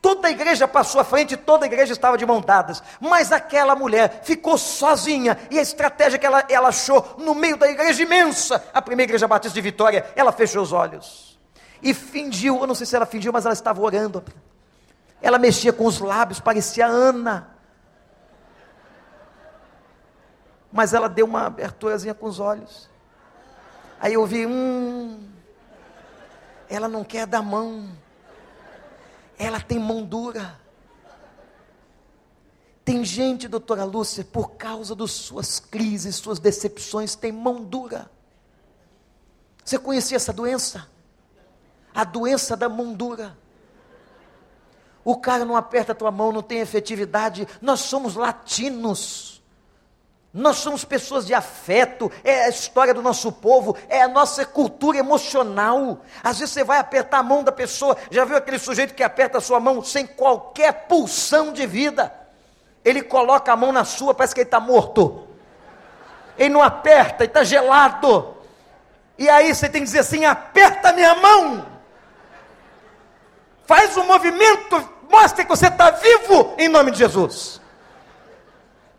Toda 0.00 0.28
a 0.28 0.30
igreja 0.30 0.68
passou 0.68 1.00
à 1.00 1.04
frente, 1.04 1.36
toda 1.36 1.64
a 1.64 1.66
igreja 1.66 1.92
estava 1.92 2.16
de 2.16 2.24
mão 2.24 2.40
dadas. 2.40 2.82
Mas 3.00 3.32
aquela 3.32 3.74
mulher 3.74 4.20
ficou 4.22 4.56
sozinha. 4.56 5.36
E 5.50 5.58
a 5.58 5.62
estratégia 5.62 6.18
que 6.18 6.26
ela, 6.26 6.44
ela 6.48 6.68
achou 6.68 7.16
no 7.18 7.34
meio 7.34 7.56
da 7.56 7.68
igreja 7.68 8.02
imensa, 8.02 8.64
a 8.72 8.80
primeira 8.80 9.10
igreja 9.10 9.26
batista 9.26 9.54
de 9.54 9.60
Vitória, 9.60 10.06
ela 10.14 10.30
fechou 10.30 10.62
os 10.62 10.72
olhos. 10.72 11.38
E 11.82 11.92
fingiu, 11.92 12.60
eu 12.60 12.66
não 12.66 12.74
sei 12.74 12.86
se 12.86 12.94
ela 12.94 13.06
fingiu, 13.06 13.32
mas 13.32 13.44
ela 13.44 13.54
estava 13.54 13.80
orando. 13.80 14.22
Ela 15.20 15.38
mexia 15.38 15.72
com 15.72 15.84
os 15.84 15.98
lábios, 15.98 16.38
parecia 16.38 16.86
Ana. 16.86 17.50
Mas 20.72 20.94
ela 20.94 21.08
deu 21.08 21.26
uma 21.26 21.46
aberturazinha 21.46 22.14
com 22.14 22.26
os 22.26 22.38
olhos. 22.38 22.88
Aí 24.00 24.14
eu 24.14 24.24
vi, 24.26 24.46
hum, 24.46 25.27
ela 26.68 26.88
não 26.88 27.04
quer 27.04 27.26
dar 27.26 27.42
mão. 27.42 27.88
Ela 29.38 29.60
tem 29.60 29.78
mão 29.78 30.04
dura. 30.04 30.58
Tem 32.84 33.04
gente, 33.04 33.46
doutora 33.46 33.84
Lúcia, 33.84 34.24
por 34.24 34.52
causa 34.52 34.94
das 34.94 35.10
suas 35.12 35.60
crises, 35.60 36.16
suas 36.16 36.38
decepções, 36.38 37.14
tem 37.14 37.30
mão 37.30 37.62
dura. 37.62 38.10
Você 39.64 39.78
conhecia 39.78 40.16
essa 40.16 40.32
doença? 40.32 40.88
A 41.94 42.02
doença 42.04 42.56
da 42.56 42.68
mão 42.68 42.94
dura. 42.94 43.36
O 45.04 45.16
cara 45.16 45.44
não 45.44 45.56
aperta 45.56 45.92
a 45.92 45.94
tua 45.94 46.10
mão, 46.10 46.32
não 46.32 46.42
tem 46.42 46.60
efetividade. 46.60 47.46
Nós 47.60 47.80
somos 47.80 48.14
latinos. 48.14 49.37
Nós 50.32 50.56
somos 50.58 50.84
pessoas 50.84 51.26
de 51.26 51.32
afeto, 51.32 52.12
é 52.22 52.44
a 52.44 52.48
história 52.48 52.92
do 52.92 53.00
nosso 53.00 53.32
povo, 53.32 53.76
é 53.88 54.02
a 54.02 54.08
nossa 54.08 54.44
cultura 54.44 54.98
emocional. 54.98 56.00
Às 56.22 56.38
vezes 56.38 56.52
você 56.52 56.62
vai 56.62 56.78
apertar 56.78 57.18
a 57.18 57.22
mão 57.22 57.42
da 57.42 57.50
pessoa, 57.50 57.96
já 58.10 58.24
viu 58.24 58.36
aquele 58.36 58.58
sujeito 58.58 58.94
que 58.94 59.02
aperta 59.02 59.38
a 59.38 59.40
sua 59.40 59.58
mão 59.58 59.82
sem 59.82 60.06
qualquer 60.06 60.86
pulsão 60.86 61.52
de 61.52 61.66
vida? 61.66 62.12
Ele 62.84 63.02
coloca 63.02 63.52
a 63.52 63.56
mão 63.56 63.72
na 63.72 63.84
sua, 63.84 64.14
parece 64.14 64.34
que 64.34 64.40
ele 64.40 64.48
está 64.48 64.60
morto. 64.60 65.26
Ele 66.36 66.50
não 66.50 66.62
aperta, 66.62 67.24
ele 67.24 67.30
está 67.30 67.42
gelado. 67.42 68.36
E 69.18 69.28
aí 69.28 69.52
você 69.52 69.68
tem 69.68 69.80
que 69.80 69.86
dizer 69.86 70.00
assim: 70.00 70.24
aperta 70.24 70.92
minha 70.92 71.14
mão. 71.16 71.66
Faz 73.66 73.96
um 73.96 74.04
movimento, 74.04 74.88
mostre 75.10 75.44
que 75.44 75.50
você 75.50 75.66
está 75.66 75.90
vivo 75.90 76.54
em 76.58 76.68
nome 76.68 76.90
de 76.90 76.98
Jesus. 76.98 77.60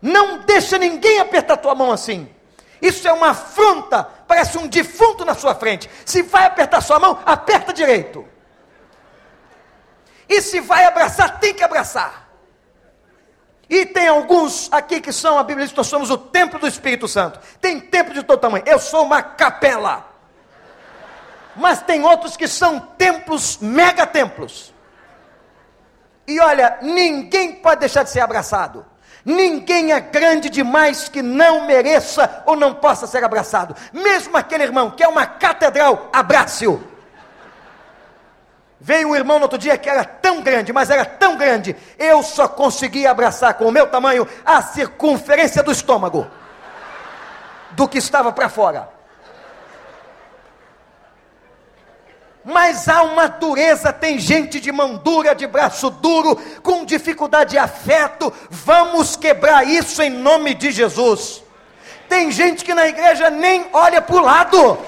Não 0.00 0.38
deixa 0.38 0.78
ninguém 0.78 1.18
apertar 1.18 1.56
tua 1.56 1.74
mão 1.74 1.92
assim. 1.92 2.28
Isso 2.80 3.06
é 3.06 3.12
uma 3.12 3.30
afronta, 3.30 4.04
parece 4.26 4.56
um 4.56 4.66
defunto 4.66 5.24
na 5.24 5.34
sua 5.34 5.54
frente. 5.54 5.90
Se 6.06 6.22
vai 6.22 6.46
apertar 6.46 6.80
sua 6.80 6.98
mão, 6.98 7.18
aperta 7.26 7.72
direito. 7.72 8.26
E 10.28 10.40
se 10.40 10.60
vai 10.60 10.84
abraçar, 10.84 11.40
tem 11.40 11.52
que 11.52 11.62
abraçar. 11.62 12.28
E 13.68 13.86
tem 13.86 14.08
alguns 14.08 14.72
aqui 14.72 15.00
que 15.00 15.12
são, 15.12 15.38
a 15.38 15.44
Bíblia 15.44 15.66
diz 15.66 15.72
que 15.72 15.78
nós 15.78 15.86
somos 15.86 16.10
o 16.10 16.18
templo 16.18 16.58
do 16.58 16.66
Espírito 16.66 17.06
Santo. 17.06 17.38
Tem 17.60 17.78
templo 17.78 18.12
de 18.14 18.22
todo 18.22 18.40
tamanho. 18.40 18.64
Eu 18.66 18.78
sou 18.78 19.04
uma 19.04 19.22
capela. 19.22 20.08
Mas 21.54 21.82
tem 21.82 22.02
outros 22.02 22.36
que 22.36 22.48
são 22.48 22.80
templos, 22.80 23.58
mega 23.58 24.06
templos. 24.06 24.74
E 26.26 26.40
olha, 26.40 26.78
ninguém 26.80 27.56
pode 27.56 27.80
deixar 27.80 28.02
de 28.02 28.10
ser 28.10 28.20
abraçado. 28.20 28.86
Ninguém 29.24 29.92
é 29.92 30.00
grande 30.00 30.48
demais 30.48 31.08
que 31.08 31.22
não 31.22 31.66
mereça 31.66 32.42
ou 32.46 32.56
não 32.56 32.74
possa 32.74 33.06
ser 33.06 33.22
abraçado. 33.22 33.76
Mesmo 33.92 34.36
aquele 34.36 34.64
irmão 34.64 34.90
que 34.90 35.02
é 35.02 35.08
uma 35.08 35.26
catedral, 35.26 36.08
abrace-o. 36.12 36.82
Veio 38.80 39.08
um 39.08 39.16
irmão 39.16 39.38
no 39.38 39.42
outro 39.42 39.58
dia 39.58 39.76
que 39.76 39.90
era 39.90 40.04
tão 40.04 40.40
grande, 40.40 40.72
mas 40.72 40.88
era 40.88 41.04
tão 41.04 41.36
grande, 41.36 41.76
eu 41.98 42.22
só 42.22 42.48
conseguia 42.48 43.10
abraçar 43.10 43.52
com 43.54 43.66
o 43.66 43.70
meu 43.70 43.86
tamanho 43.86 44.26
a 44.42 44.62
circunferência 44.62 45.62
do 45.62 45.70
estômago, 45.70 46.26
do 47.72 47.86
que 47.86 47.98
estava 47.98 48.32
para 48.32 48.48
fora. 48.48 48.99
Mas 52.50 52.88
há 52.88 53.02
uma 53.02 53.28
dureza, 53.28 53.92
tem 53.92 54.18
gente 54.18 54.58
de 54.58 54.72
mão 54.72 54.96
dura, 54.96 55.34
de 55.34 55.46
braço 55.46 55.88
duro, 55.88 56.36
com 56.62 56.84
dificuldade 56.84 57.50
de 57.50 57.58
afeto. 57.58 58.32
Vamos 58.50 59.14
quebrar 59.14 59.66
isso 59.66 60.02
em 60.02 60.10
nome 60.10 60.54
de 60.54 60.72
Jesus. 60.72 61.44
Tem 62.08 62.30
gente 62.32 62.64
que 62.64 62.74
na 62.74 62.88
igreja 62.88 63.30
nem 63.30 63.66
olha 63.72 64.02
para 64.02 64.16
o 64.16 64.20
lado. 64.20 64.78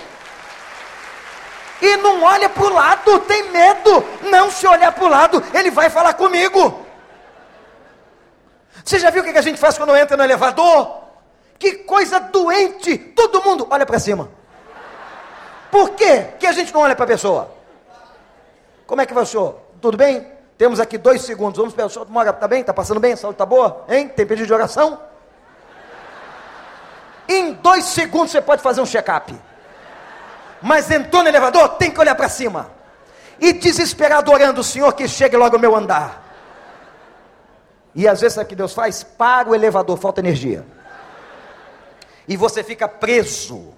E 1.81 1.96
não 1.98 2.22
olha 2.25 2.48
para 2.48 2.64
o 2.64 2.72
lado, 2.72 3.20
tem 3.20 3.51
medo. 3.51 4.05
Não 4.22 4.51
se 4.51 4.66
olhar 4.66 4.90
para 4.90 5.05
o 5.05 5.09
lado, 5.09 5.44
ele 5.55 5.70
vai 5.70 5.88
falar 5.88 6.14
comigo. 6.14 6.85
Você 8.85 8.98
já 8.98 9.11
viu 9.11 9.22
o 9.22 9.25
que 9.25 9.38
a 9.38 9.42
gente 9.42 9.61
faz 9.61 9.79
quando 9.79 9.96
entra 9.96 10.16
no 10.16 10.25
elevador? 10.25 11.01
Que 11.61 11.75
coisa 11.75 12.18
doente! 12.18 12.98
Todo 12.98 13.42
mundo 13.42 13.68
olha 13.70 13.87
para 13.87 14.01
cima. 14.01 14.41
Por 15.72 15.92
quê 15.92 16.24
que 16.38 16.46
a 16.46 16.52
gente 16.52 16.70
não 16.74 16.82
olha 16.82 16.94
para 16.94 17.06
a 17.06 17.08
pessoa? 17.08 17.50
Como 18.87 19.00
é 19.00 19.06
que 19.06 19.14
vai 19.14 19.22
o 19.22 19.26
senhor? 19.26 19.56
Tudo 19.80 19.96
bem? 19.96 20.30
Temos 20.58 20.78
aqui 20.78 20.98
dois 20.98 21.22
segundos. 21.22 21.56
Vamos 21.56 21.72
para 21.72 21.87
o 21.87 21.88
senhor. 21.88 22.06
Mora, 22.11 22.28
está 22.28 22.46
bem? 22.46 22.61
Está 22.61 22.74
passando 22.74 23.00
bem? 23.00 23.14
A 23.14 23.16
saúde 23.16 23.37
está 23.37 23.46
boa? 23.46 23.87
Hein? 23.88 24.06
Tem 24.08 24.26
pedido 24.26 24.46
de 24.46 24.52
oração? 24.52 25.00
Em 27.26 27.54
dois 27.54 27.87
segundos 27.87 28.32
você 28.32 28.42
pode 28.42 28.61
fazer 28.61 28.82
um 28.82 28.87
check-up. 28.87 29.35
Mas 30.61 30.90
entrou 30.90 31.22
no 31.22 31.30
elevador, 31.30 31.70
tem 31.70 31.90
que 31.90 31.98
olhar 31.98 32.14
para 32.16 32.28
cima. 32.28 32.70
E 33.40 33.54
desesperado 33.54 34.30
orando, 34.30 34.61
o 34.61 34.64
Senhor 34.64 34.92
que 34.92 35.08
chegue 35.08 35.38
logo 35.38 35.56
ao 35.56 35.61
meu 35.61 35.74
andar. 35.74 36.22
E 37.94 38.06
às 38.06 38.20
vezes 38.20 38.37
o 38.37 38.44
que 38.44 38.54
Deus 38.54 38.74
faz? 38.74 39.02
Para 39.02 39.48
o 39.48 39.54
elevador, 39.54 39.96
falta 39.96 40.20
energia. 40.20 40.66
E 42.28 42.37
você 42.37 42.62
fica 42.62 42.87
preso 42.87 43.72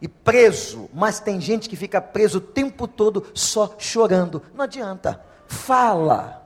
e 0.00 0.08
preso, 0.08 0.88
mas 0.92 1.20
tem 1.20 1.40
gente 1.40 1.68
que 1.68 1.76
fica 1.76 2.00
preso 2.00 2.38
o 2.38 2.40
tempo 2.40 2.86
todo 2.86 3.26
só 3.34 3.74
chorando. 3.78 4.42
Não 4.54 4.64
adianta. 4.64 5.20
Fala. 5.46 6.42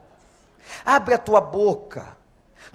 Abre 0.85 1.15
a 1.15 1.19
tua 1.19 1.41
boca. 1.41 2.17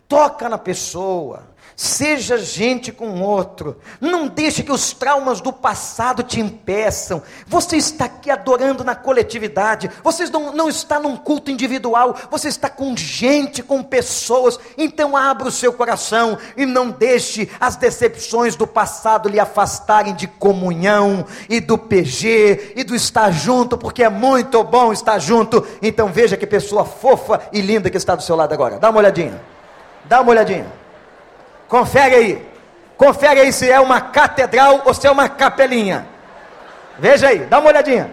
Toca 0.08 0.50
na 0.50 0.58
pessoa. 0.58 1.53
Seja 1.76 2.38
gente 2.38 2.92
com 2.92 3.22
outro. 3.22 3.80
Não 4.00 4.28
deixe 4.28 4.62
que 4.62 4.72
os 4.72 4.94
traumas 4.94 5.42
do 5.42 5.52
passado 5.52 6.22
te 6.22 6.40
impeçam. 6.40 7.22
Você 7.48 7.78
está 7.78 8.06
aqui 8.06 8.30
adorando 8.30 8.84
na 8.84 8.96
coletividade. 8.96 9.90
Você 10.04 10.26
não, 10.26 10.54
não 10.54 10.70
está 10.70 11.00
num 11.00 11.18
culto 11.18 11.50
individual. 11.50 12.16
Você 12.30 12.48
está 12.48 12.70
com 12.70 12.96
gente, 12.96 13.64
com 13.64 13.82
pessoas. 13.82 14.60
Então 14.78 15.18
abra 15.18 15.48
o 15.48 15.52
seu 15.52 15.74
coração 15.74 16.38
e 16.56 16.66
não 16.66 16.92
deixe 16.92 17.50
as 17.60 17.76
decepções 17.76 18.56
do 18.56 18.68
passado 18.68 19.28
lhe 19.28 19.40
afastarem 19.40 20.14
de 20.14 20.28
comunhão 20.28 21.26
e 21.50 21.60
do 21.60 21.78
PG 21.78 22.74
e 22.76 22.84
do 22.84 22.96
estar 22.96 23.32
junto, 23.32 23.78
porque 23.78 24.04
é 24.04 24.10
muito 24.10 24.64
bom 24.64 24.94
estar 24.94 25.18
junto. 25.18 25.66
Então 25.82 26.10
veja 26.10 26.38
que 26.38 26.46
pessoa 26.46 26.86
fofa 26.86 27.42
e 27.52 27.62
linda 27.62 27.90
que 27.90 27.98
está 27.98 28.16
do 28.16 28.22
seu 28.22 28.36
lado 28.36 28.54
agora. 28.54 28.78
Dá 28.78 28.90
uma 28.90 29.00
olhadinha. 29.00 29.42
Dá 30.06 30.22
uma 30.22 30.32
olhadinha. 30.32 30.83
Confere 31.68 32.16
aí. 32.16 32.54
Confere 32.98 33.42
aí 33.42 33.52
se 33.52 33.70
é 33.70 33.80
uma 33.80 34.00
catedral 34.00 34.84
ou 34.86 34.94
se 34.94 35.08
é 35.08 35.12
uma 35.12 35.28
capelinha. 35.28 36.08
Veja 36.98 37.28
aí, 37.30 37.40
dá 37.40 37.60
uma 37.60 37.70
olhadinha. 37.70 38.12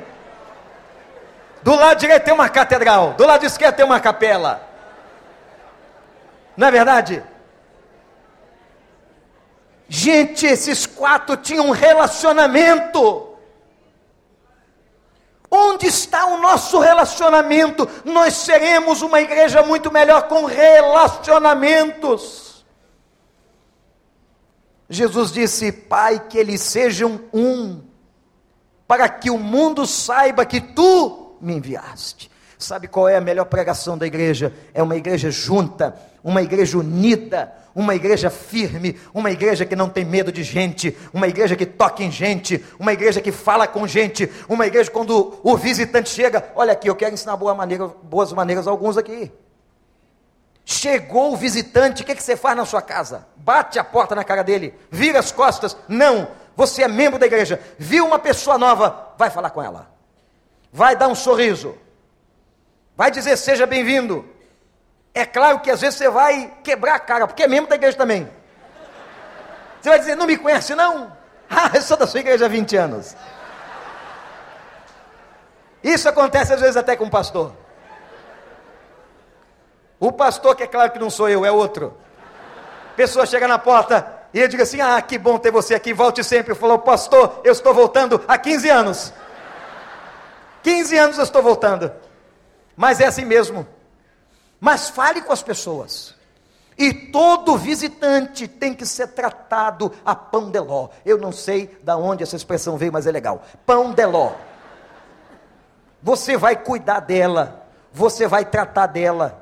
Do 1.63 1.75
lado 1.75 1.99
direito 1.99 2.25
tem 2.25 2.33
uma 2.33 2.49
catedral, 2.49 3.13
do 3.15 3.27
lado 3.27 3.45
esquerdo 3.45 3.77
tem 3.77 3.85
uma 3.85 4.01
capela. 4.01 4.67
Não 6.57 6.69
é 6.69 6.71
verdade? 6.71 7.23
Gente, 9.89 10.47
esses 10.47 10.87
quatro 10.87 11.37
tinham 11.37 11.67
um 11.67 11.73
relacionamento. 11.73 13.27
Onde 15.51 15.89
está 15.89 16.25
o 16.27 16.39
nosso 16.39 16.79
relacionamento? 16.79 17.89
Nós 18.05 18.35
seremos 18.35 19.03
uma 19.03 19.21
igreja 19.21 19.63
muito 19.63 19.91
melhor 19.91 20.29
com 20.29 20.45
relacionamentos. 20.45 22.50
Jesus 24.90 25.31
disse: 25.31 25.70
Pai, 25.70 26.26
que 26.29 26.37
eles 26.37 26.61
sejam 26.61 27.20
um, 27.33 27.81
para 28.88 29.09
que 29.09 29.31
o 29.31 29.38
mundo 29.38 29.87
saiba 29.87 30.44
que 30.44 30.61
tu 30.61 31.37
me 31.40 31.55
enviaste. 31.55 32.29
Sabe 32.59 32.88
qual 32.88 33.09
é 33.09 33.16
a 33.16 33.20
melhor 33.20 33.46
pregação 33.46 33.96
da 33.96 34.07
igreja? 34.07 34.53
É 34.74 34.83
uma 34.83 34.96
igreja 34.96 35.31
junta, 35.31 35.96
uma 36.22 36.42
igreja 36.42 36.76
unida, 36.76 37.55
uma 37.74 37.94
igreja 37.94 38.29
firme, 38.29 38.98
uma 39.14 39.31
igreja 39.31 39.64
que 39.64 39.76
não 39.76 39.88
tem 39.88 40.05
medo 40.05 40.31
de 40.33 40.42
gente, 40.42 40.94
uma 41.14 41.29
igreja 41.29 41.57
que 41.57 41.64
toca 41.64 42.03
em 42.03 42.11
gente, 42.11 42.62
uma 42.79 42.92
igreja 42.92 43.20
que 43.20 43.33
fala 43.33 43.66
com 43.66 43.87
gente, 43.87 44.31
uma 44.48 44.66
igreja 44.66 44.90
quando 44.90 45.38
o 45.42 45.57
visitante 45.57 46.11
chega, 46.11 46.53
olha 46.55 46.72
aqui, 46.72 46.90
eu 46.90 46.96
quero 46.96 47.14
ensinar 47.14 47.37
boa 47.37 47.55
maneira, 47.55 47.87
boas 48.03 48.33
maneiras 48.33 48.66
a 48.66 48.70
alguns 48.70 48.98
aqui. 48.98 49.33
Chegou 50.71 51.33
o 51.33 51.37
visitante, 51.37 52.05
o 52.05 52.07
que, 52.07 52.15
que 52.15 52.23
você 52.23 52.37
faz 52.37 52.57
na 52.57 52.65
sua 52.65 52.81
casa? 52.81 53.27
Bate 53.35 53.77
a 53.77 53.83
porta 53.83 54.15
na 54.15 54.23
cara 54.23 54.45
dele, 54.45 54.73
vira 54.89 55.19
as 55.19 55.33
costas. 55.33 55.77
Não, 55.89 56.29
você 56.55 56.85
é 56.85 56.89
membro 56.89 57.19
da 57.19 57.27
igreja. 57.27 57.61
Viu 57.77 58.07
uma 58.07 58.21
pessoa 58.21 58.57
nova, 58.57 59.13
vai 59.19 59.31
falar 59.31 59.51
com 59.51 59.61
ela. 59.61 59.91
Vai 60.73 60.95
dar 60.95 61.09
um 61.09 61.15
sorriso. 61.17 61.77
Vai 62.97 63.11
dizer 63.11 63.37
seja 63.37 63.67
bem-vindo. 63.67 64.25
É 65.13 65.27
claro 65.27 65.59
que 65.59 65.73
às 65.73 65.81
vezes 65.81 65.99
você 65.99 66.09
vai 66.09 66.53
quebrar 66.63 66.95
a 66.95 67.01
cara, 67.01 67.27
porque 67.27 67.43
é 67.43 67.49
membro 67.49 67.69
da 67.69 67.75
igreja 67.75 67.99
também. 67.99 68.31
Você 69.83 69.89
vai 69.89 69.99
dizer, 69.99 70.15
não 70.15 70.25
me 70.25 70.37
conhece 70.37 70.77
não? 70.77 71.19
Ah, 71.51 71.73
eu 71.75 71.83
sou 71.83 71.97
da 71.97 72.07
sua 72.07 72.21
igreja 72.21 72.47
há 72.47 72.49
20 72.49 72.77
anos. 72.77 73.17
Isso 75.83 76.09
acontece 76.09 76.53
às 76.53 76.61
vezes 76.61 76.77
até 76.77 76.95
com 76.95 77.07
o 77.07 77.11
pastor. 77.11 77.53
O 80.01 80.11
pastor, 80.11 80.57
que 80.57 80.63
é 80.63 80.67
claro 80.67 80.91
que 80.91 80.99
não 80.99 81.11
sou 81.11 81.29
eu, 81.29 81.45
é 81.45 81.53
outro. 81.53 81.95
Pessoa 82.97 83.27
chega 83.27 83.47
na 83.47 83.59
porta, 83.59 84.19
E 84.33 84.41
eu 84.41 84.49
digo 84.49 84.63
assim: 84.63 84.81
ah, 84.81 85.01
que 85.03 85.19
bom 85.19 85.39
ter 85.39 85.51
você 85.51 85.75
aqui, 85.75 85.93
volte 85.93 86.25
sempre. 86.25 86.55
Falou, 86.55 86.79
pastor, 86.79 87.41
eu 87.45 87.53
estou 87.53 87.75
voltando 87.75 88.23
há 88.27 88.39
15 88.39 88.69
anos. 88.71 89.13
15 90.63 90.97
anos 90.97 91.19
eu 91.19 91.25
estou 91.25 91.43
voltando. 91.43 91.93
Mas 92.75 93.01
é 93.01 93.07
assim 93.07 93.25
mesmo. 93.25 93.67
Mas 94.59 94.89
fale 94.89 95.21
com 95.21 95.33
as 95.33 95.43
pessoas. 95.43 96.15
E 96.79 96.95
todo 96.95 97.59
visitante 97.59 98.49
tem 98.49 98.73
que 98.73 98.87
ser 98.87 99.09
tratado 99.09 99.93
a 100.03 100.15
pão 100.15 100.51
de 100.51 100.61
ló. 100.61 100.89
Eu 101.05 101.19
não 101.19 101.33
sei 101.33 101.79
da 101.83 101.97
onde 101.97 102.23
essa 102.23 102.37
expressão 102.37 102.79
veio, 102.79 102.93
mas 102.93 103.07
é 103.07 103.13
legal. 103.13 103.43
Pão 103.67 103.93
de 103.93 104.07
ló. 104.07 104.33
Você 106.03 106.39
vai 106.39 106.57
cuidar 106.57 107.01
dela, 107.01 107.67
você 107.93 108.27
vai 108.27 108.47
tratar 108.47 108.87
dela, 108.87 109.39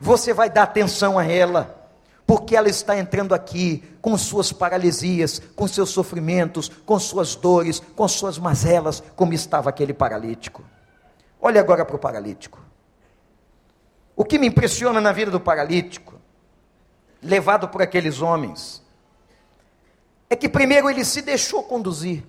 você 0.00 0.32
vai 0.32 0.50
dar 0.50 0.64
atenção 0.64 1.18
a 1.18 1.24
ela, 1.24 1.88
porque 2.26 2.56
ela 2.56 2.68
está 2.68 2.98
entrando 2.98 3.34
aqui 3.34 3.82
com 4.00 4.16
suas 4.18 4.52
paralisias, 4.52 5.40
com 5.54 5.68
seus 5.68 5.90
sofrimentos, 5.90 6.68
com 6.68 6.98
suas 6.98 7.34
dores, 7.34 7.80
com 7.94 8.06
suas 8.08 8.38
mazelas, 8.38 9.02
como 9.14 9.32
estava 9.32 9.70
aquele 9.70 9.94
paralítico. 9.94 10.64
Olhe 11.40 11.58
agora 11.58 11.84
para 11.84 11.96
o 11.96 11.98
paralítico. 11.98 12.60
O 14.16 14.24
que 14.24 14.38
me 14.38 14.46
impressiona 14.46 15.00
na 15.00 15.12
vida 15.12 15.30
do 15.30 15.38
paralítico, 15.38 16.14
levado 17.22 17.68
por 17.68 17.82
aqueles 17.82 18.20
homens, 18.20 18.82
é 20.28 20.34
que 20.34 20.48
primeiro 20.48 20.90
ele 20.90 21.04
se 21.04 21.22
deixou 21.22 21.62
conduzir. 21.62 22.24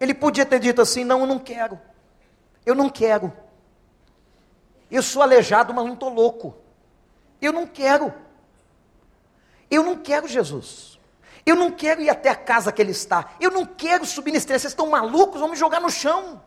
Ele 0.00 0.14
podia 0.14 0.46
ter 0.46 0.58
dito 0.58 0.80
assim: 0.80 1.04
não, 1.04 1.20
eu 1.20 1.26
não 1.26 1.38
quero. 1.38 1.78
Eu 2.64 2.74
não 2.74 2.88
quero. 2.88 3.32
Eu 4.90 5.02
sou 5.02 5.22
aleijado, 5.22 5.72
mas 5.72 5.84
não 5.84 5.94
estou 5.94 6.08
louco. 6.08 6.56
Eu 7.40 7.52
não 7.52 7.66
quero. 7.66 8.12
Eu 9.70 9.82
não 9.82 9.96
quero 9.96 10.28
Jesus. 10.28 10.98
Eu 11.44 11.56
não 11.56 11.70
quero 11.70 12.00
ir 12.02 12.10
até 12.10 12.28
a 12.28 12.36
casa 12.36 12.70
que 12.70 12.82
ele 12.82 12.90
está. 12.90 13.30
Eu 13.40 13.50
não 13.50 13.64
quero 13.64 14.04
subir 14.04 14.32
nesse 14.32 14.46
Vocês 14.46 14.64
estão 14.64 14.90
malucos? 14.90 15.40
Vão 15.40 15.50
me 15.50 15.56
jogar 15.56 15.80
no 15.80 15.90
chão. 15.90 16.42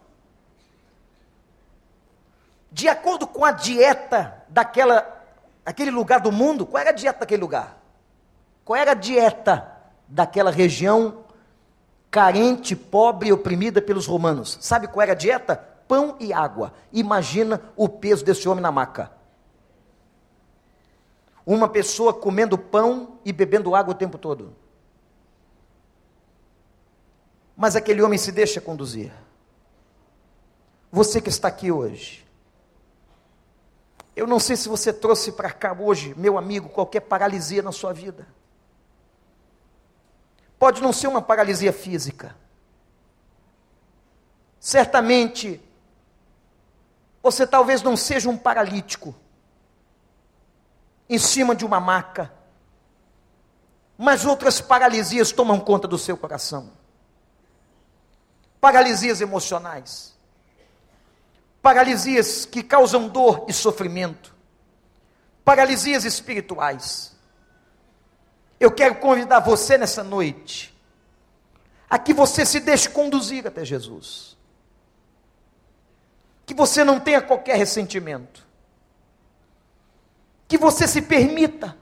De 2.71 2.87
acordo 2.87 3.27
com 3.27 3.45
a 3.45 3.51
dieta 3.51 4.43
daquela, 4.49 5.25
daquele 5.63 5.91
lugar 5.91 6.19
do 6.19 6.31
mundo, 6.31 6.65
qual 6.65 6.81
era 6.81 6.89
a 6.89 6.93
dieta 6.93 7.19
daquele 7.19 7.41
lugar? 7.41 7.77
Qual 8.65 8.75
era 8.75 8.91
a 8.91 8.95
dieta 8.95 9.71
daquela 10.07 10.49
região 10.49 11.23
carente, 12.09 12.75
pobre 12.75 13.29
e 13.29 13.33
oprimida 13.33 13.81
pelos 13.81 14.07
romanos? 14.07 14.57
Sabe 14.61 14.87
qual 14.87 15.03
era 15.03 15.11
a 15.11 15.15
dieta? 15.15 15.73
pão 15.87 16.15
e 16.19 16.33
água. 16.33 16.73
Imagina 16.91 17.61
o 17.75 17.87
peso 17.87 18.25
desse 18.25 18.47
homem 18.47 18.61
na 18.61 18.71
maca. 18.71 19.11
Uma 21.45 21.67
pessoa 21.67 22.13
comendo 22.13 22.57
pão 22.57 23.19
e 23.25 23.33
bebendo 23.33 23.75
água 23.75 23.93
o 23.93 23.97
tempo 23.97 24.17
todo. 24.17 24.55
Mas 27.55 27.75
aquele 27.75 28.01
homem 28.01 28.17
se 28.17 28.31
deixa 28.31 28.61
conduzir. 28.61 29.11
Você 30.91 31.21
que 31.21 31.29
está 31.29 31.47
aqui 31.47 31.71
hoje. 31.71 32.25
Eu 34.15 34.27
não 34.27 34.39
sei 34.39 34.55
se 34.55 34.69
você 34.69 34.93
trouxe 34.93 35.31
para 35.31 35.51
cá 35.51 35.75
hoje, 35.77 36.13
meu 36.15 36.37
amigo, 36.37 36.69
qualquer 36.69 37.01
paralisia 37.01 37.61
na 37.61 37.71
sua 37.71 37.91
vida. 37.91 38.27
Pode 40.59 40.81
não 40.81 40.93
ser 40.93 41.07
uma 41.07 41.21
paralisia 41.21 41.73
física. 41.73 42.35
Certamente 44.59 45.59
você 47.21 47.47
talvez 47.47 47.81
não 47.81 47.97
seja 47.97 48.29
um 48.29 48.37
paralítico 48.37 49.15
em 51.09 51.17
cima 51.17 51.55
de 51.55 51.65
uma 51.65 51.79
maca, 51.79 52.31
mas 53.97 54.25
outras 54.25 54.59
paralisias 54.59 55.31
tomam 55.31 55.59
conta 55.59 55.87
do 55.87 55.97
seu 55.97 56.17
coração. 56.17 56.71
Paralisias 58.59 59.21
emocionais, 59.21 60.17
paralisias 61.61 62.45
que 62.45 62.63
causam 62.63 63.07
dor 63.07 63.45
e 63.47 63.53
sofrimento, 63.53 64.33
paralisias 65.43 66.05
espirituais. 66.05 67.15
Eu 68.59 68.71
quero 68.71 68.95
convidar 68.95 69.41
você 69.41 69.77
nessa 69.77 70.03
noite 70.03 70.73
a 71.89 71.99
que 71.99 72.13
você 72.13 72.45
se 72.45 72.59
deixe 72.59 72.89
conduzir 72.89 73.45
até 73.45 73.63
Jesus. 73.63 74.35
Que 76.45 76.53
você 76.53 76.83
não 76.83 76.99
tenha 76.99 77.21
qualquer 77.21 77.55
ressentimento, 77.55 78.42
que 80.53 80.57
você 80.59 80.87
se 80.87 81.01
permita. 81.01 81.75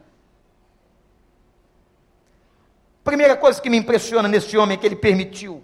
Primeira 3.03 3.35
coisa 3.35 3.61
que 3.61 3.69
me 3.69 3.75
impressiona 3.75 4.29
nesse 4.29 4.55
homem 4.55 4.77
é 4.77 4.79
que 4.79 4.85
ele 4.85 4.95
permitiu. 4.95 5.61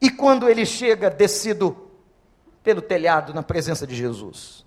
E 0.00 0.08
quando 0.08 0.48
ele 0.48 0.64
chega 0.64 1.10
descido 1.10 1.90
pelo 2.62 2.80
telhado 2.80 3.34
na 3.34 3.42
presença 3.42 3.86
de 3.86 3.94
Jesus, 3.94 4.64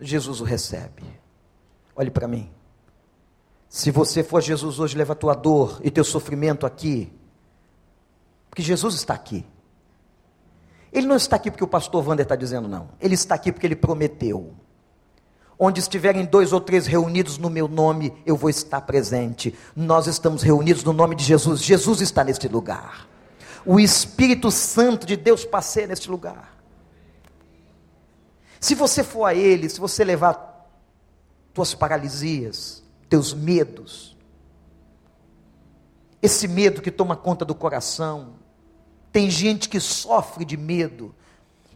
Jesus 0.00 0.40
o 0.40 0.44
recebe. 0.44 1.04
Olhe 1.94 2.10
para 2.10 2.26
mim. 2.26 2.50
Se 3.68 3.90
você 3.90 4.24
for 4.24 4.40
Jesus 4.40 4.78
hoje, 4.78 4.96
leva 4.96 5.12
a 5.12 5.16
tua 5.16 5.34
dor 5.34 5.82
e 5.84 5.90
teu 5.90 6.02
sofrimento 6.02 6.64
aqui 6.64 7.12
porque 8.48 8.62
Jesus 8.62 8.94
está 8.94 9.12
aqui. 9.12 9.44
Ele 10.94 11.08
não 11.08 11.16
está 11.16 11.34
aqui 11.34 11.50
porque 11.50 11.64
o 11.64 11.68
pastor 11.68 12.06
Wander 12.06 12.22
está 12.22 12.36
dizendo, 12.36 12.68
não. 12.68 12.90
Ele 13.00 13.14
está 13.14 13.34
aqui 13.34 13.50
porque 13.50 13.66
ele 13.66 13.74
prometeu. 13.74 14.54
Onde 15.58 15.80
estiverem 15.80 16.24
dois 16.24 16.52
ou 16.52 16.60
três 16.60 16.86
reunidos 16.86 17.36
no 17.36 17.50
meu 17.50 17.66
nome, 17.66 18.16
eu 18.24 18.36
vou 18.36 18.48
estar 18.48 18.80
presente. 18.82 19.52
Nós 19.74 20.06
estamos 20.06 20.42
reunidos 20.42 20.84
no 20.84 20.92
nome 20.92 21.16
de 21.16 21.24
Jesus. 21.24 21.62
Jesus 21.62 22.00
está 22.00 22.22
neste 22.22 22.46
lugar. 22.46 23.08
O 23.66 23.80
Espírito 23.80 24.52
Santo 24.52 25.04
de 25.04 25.16
Deus 25.16 25.44
passeia 25.44 25.88
neste 25.88 26.08
lugar. 26.08 26.56
Se 28.60 28.76
você 28.76 29.02
for 29.02 29.24
a 29.24 29.34
Ele, 29.34 29.68
se 29.68 29.80
você 29.80 30.04
levar 30.04 30.68
tuas 31.52 31.74
paralisias, 31.74 32.84
teus 33.08 33.34
medos, 33.34 34.16
esse 36.22 36.46
medo 36.46 36.80
que 36.80 36.90
toma 36.90 37.16
conta 37.16 37.44
do 37.44 37.54
coração, 37.54 38.43
tem 39.14 39.30
gente 39.30 39.68
que 39.68 39.78
sofre 39.78 40.44
de 40.44 40.56
medo. 40.56 41.14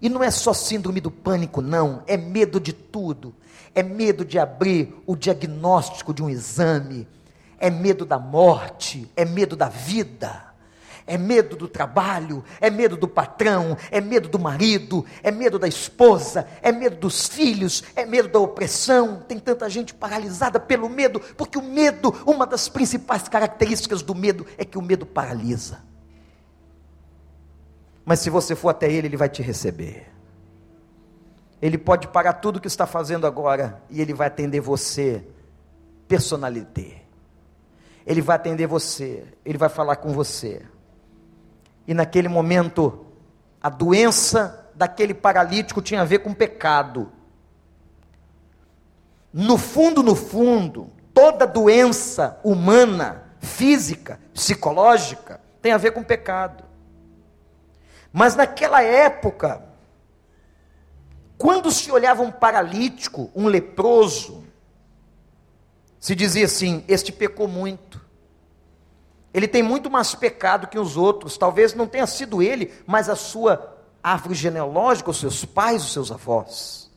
E 0.03 0.09
não 0.09 0.25
é 0.25 0.29
só 0.29 0.53
síndrome 0.53 1.01
do 1.01 1.09
pânico, 1.09 1.63
não. 1.63 2.03
É 2.05 2.17
medo 2.17 2.59
de 2.59 2.73
tudo. 2.73 3.33
É 3.73 3.81
medo 3.81 4.25
de 4.25 4.41
abrir 4.41 4.93
o 5.07 5.15
diagnóstico 5.15 6.13
de 6.13 6.21
um 6.21 6.29
exame. 6.29 7.07
É 7.57 7.71
medo 7.71 8.05
da 8.05 8.19
morte. 8.19 9.09
É 9.15 9.25
medo 9.25 9.55
da 9.55 9.69
vida. 9.69 10.47
É 11.07 11.17
medo 11.17 11.55
do 11.55 11.69
trabalho. 11.69 12.43
É 12.61 12.71
medo 12.71 12.97
do 12.97 13.07
patrão. 13.07 13.77
É 13.89 14.01
medo 14.01 14.29
do 14.29 14.41
marido. 14.41 15.07
É 15.23 15.31
medo 15.31 15.61
da 15.61 15.69
esposa. 15.69 16.45
É 16.61 16.73
medo 16.73 16.97
dos 16.97 17.29
filhos. 17.29 17.85
É 17.95 18.05
medo 18.05 18.29
da 18.31 18.41
opressão. 18.41 19.23
Tem 19.29 19.39
tanta 19.39 19.71
gente 19.71 19.95
paralisada 19.95 20.59
pelo 20.59 20.89
medo. 20.89 21.21
Porque 21.37 21.57
o 21.57 21.63
medo, 21.63 22.13
uma 22.27 22.45
das 22.45 22.69
principais 22.69 23.29
características 23.29 24.03
do 24.03 24.13
medo 24.13 24.45
é 24.57 24.65
que 24.65 24.77
o 24.77 24.83
medo 24.83 25.07
paralisa. 25.07 25.87
Mas 28.09 28.21
se 28.21 28.31
você 28.31 28.57
for 28.57 28.71
até 28.71 28.91
Ele, 28.91 29.07
Ele 29.07 29.19
vai 29.19 29.29
te 29.29 29.43
receber. 29.43 30.11
Ele 31.61 31.77
pode 31.77 32.09
parar 32.09 32.33
tudo 32.33 32.57
o 32.57 32.61
que 32.61 32.67
está 32.67 32.87
fazendo 32.87 33.27
agora 33.27 33.83
e 33.91 34.01
Ele 34.01 34.15
vai 34.15 34.29
atender 34.29 34.61
você, 34.61 35.23
personalité. 36.09 37.03
Ele 38.07 38.23
vai 38.23 38.37
atender 38.37 38.67
você, 38.67 39.27
Ele 39.45 39.59
vai 39.59 39.69
falar 39.69 39.97
com 39.97 40.11
você. 40.15 40.63
E 41.87 41.93
naquele 41.93 42.29
momento, 42.29 43.05
a 43.61 43.69
doença 43.69 44.71
daquele 44.75 45.13
paralítico 45.13 45.83
tinha 45.83 46.01
a 46.01 46.07
ver 46.07 46.21
com 46.21 46.33
pecado. 46.33 47.13
No 49.31 49.59
fundo, 49.59 50.03
no 50.03 50.17
fundo, 50.17 50.91
toda 51.13 51.47
doença 51.47 52.41
humana, 52.43 53.25
física, 53.39 54.19
psicológica, 54.33 55.43
tem 55.61 55.73
a 55.73 55.77
ver 55.77 55.91
com 55.91 56.03
pecado. 56.03 56.68
Mas 58.13 58.35
naquela 58.35 58.83
época, 58.83 59.63
quando 61.37 61.71
se 61.71 61.91
olhava 61.91 62.23
um 62.23 62.33
paralítico, 62.33 63.31
um 63.35 63.47
leproso, 63.47 64.45
se 66.01 66.15
dizia 66.15 66.47
assim: 66.47 66.85
este 66.89 67.13
pecou 67.13 67.47
muito. 67.47 68.07
Ele 69.33 69.47
tem 69.47 69.63
muito 69.63 69.91
mais 69.91 70.15
pecado 70.15 70.67
que 70.67 70.79
os 70.79 70.97
outros. 70.97 71.37
Talvez 71.37 71.75
não 71.75 71.87
tenha 71.87 72.07
sido 72.07 72.43
ele, 72.43 72.73
mas 72.87 73.09
a 73.09 73.15
sua 73.15 73.77
árvore 74.03 74.35
genealógica, 74.35 75.11
os 75.11 75.21
seus 75.21 75.45
pais, 75.45 75.85
os 75.85 75.93
seus 75.93 76.11
avós. 76.11 76.91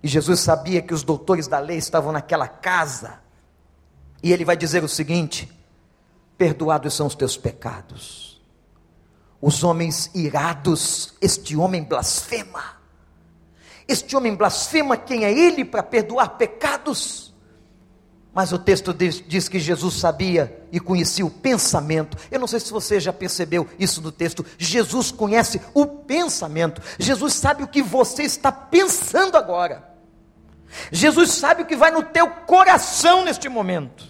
E 0.00 0.06
Jesus 0.06 0.40
sabia 0.40 0.80
que 0.80 0.94
os 0.94 1.02
doutores 1.02 1.48
da 1.48 1.58
lei 1.58 1.76
estavam 1.76 2.12
naquela 2.12 2.46
casa. 2.46 3.20
E 4.22 4.32
ele 4.32 4.44
vai 4.44 4.56
dizer 4.56 4.84
o 4.84 4.88
seguinte: 4.88 5.50
perdoados 6.38 6.94
são 6.94 7.08
os 7.08 7.16
teus 7.16 7.36
pecados 7.36 8.27
os 9.40 9.62
homens 9.62 10.10
irados, 10.14 11.14
este 11.20 11.56
homem 11.56 11.82
blasfema. 11.82 12.78
Este 13.86 14.16
homem 14.16 14.34
blasfema 14.34 14.96
quem 14.96 15.24
é 15.24 15.32
ele 15.32 15.64
para 15.64 15.82
perdoar 15.82 16.36
pecados? 16.36 17.28
Mas 18.34 18.52
o 18.52 18.58
texto 18.58 18.92
diz, 18.92 19.24
diz, 19.26 19.48
que 19.48 19.58
Jesus 19.58 19.94
sabia 19.94 20.62
e 20.70 20.78
conhecia 20.78 21.24
o 21.24 21.30
pensamento. 21.30 22.16
Eu 22.30 22.38
não 22.38 22.46
sei 22.46 22.60
se 22.60 22.70
você 22.70 23.00
já 23.00 23.12
percebeu 23.12 23.66
isso 23.78 24.02
no 24.02 24.12
texto. 24.12 24.44
Jesus 24.58 25.10
conhece 25.10 25.60
o 25.72 25.86
pensamento. 25.86 26.82
Jesus 26.98 27.34
sabe 27.34 27.62
o 27.62 27.68
que 27.68 27.82
você 27.82 28.24
está 28.24 28.52
pensando 28.52 29.36
agora. 29.36 29.88
Jesus 30.92 31.32
sabe 31.32 31.62
o 31.62 31.66
que 31.66 31.74
vai 31.74 31.90
no 31.90 32.02
teu 32.02 32.28
coração 32.28 33.24
neste 33.24 33.48
momento. 33.48 34.06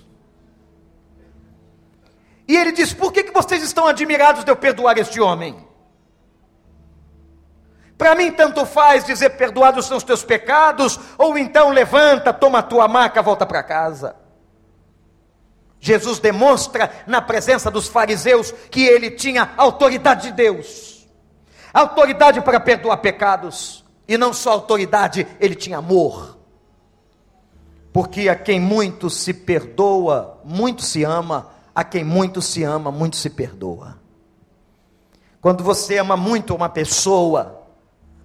E 2.49 2.57
ele 2.57 2.73
diz: 2.73 2.95
Por 2.95 3.13
que, 3.13 3.23
que 3.23 3.33
vocês 3.33 3.63
estão 3.63 3.87
admirados 3.87 4.43
de 4.43 4.51
eu 4.51 4.57
perdoar 4.57 4.97
este 4.97 5.21
homem? 5.21 5.69
Para 7.99 8.15
mim, 8.15 8.33
tanto 8.33 8.65
faz 8.65 9.05
dizer 9.05 9.31
perdoados 9.31 9.87
são 9.87 9.97
os 9.97 10.05
teus 10.05 10.25
pecados, 10.25 10.99
ou 11.19 11.37
então 11.37 11.71
levanta, 11.71 12.33
toma 12.33 12.61
a 12.61 12.63
tua 12.63 12.89
maca, 12.89 13.21
volta 13.21 13.45
para 13.45 13.63
casa. 13.63 14.17
Jesus 15.81 16.19
demonstra 16.21 16.91
na 17.07 17.21
presença 17.21 17.71
dos 17.71 17.89
fariseus 17.89 18.53
que 18.71 18.85
ele 18.85 19.11
tinha 19.11 19.53
autoridade 19.57 20.29
de 20.29 20.33
Deus, 20.33 21.09
autoridade 21.75 22.41
para 22.41 22.61
perdoar 22.61 22.99
pecados, 22.99 23.85
e 24.07 24.17
não 24.17 24.33
só 24.33 24.53
autoridade, 24.53 25.27
ele 25.39 25.55
tinha 25.55 25.79
amor. 25.79 26.39
Porque 27.93 28.29
a 28.29 28.37
quem 28.37 28.61
muito 28.61 29.11
se 29.11 29.35
perdoa, 29.35 30.41
muito 30.45 30.83
se 30.83 31.03
ama, 31.03 31.58
a 31.79 31.85
quem 31.85 32.03
muito 32.03 32.43
se 32.43 32.65
ama, 32.65 32.91
muito 32.91 33.15
se 33.15 33.31
perdoa. 33.31 34.01
Quando 35.41 35.63
você 35.63 35.97
ama 35.97 36.17
muito 36.17 36.53
uma 36.53 36.69
pessoa, 36.69 37.63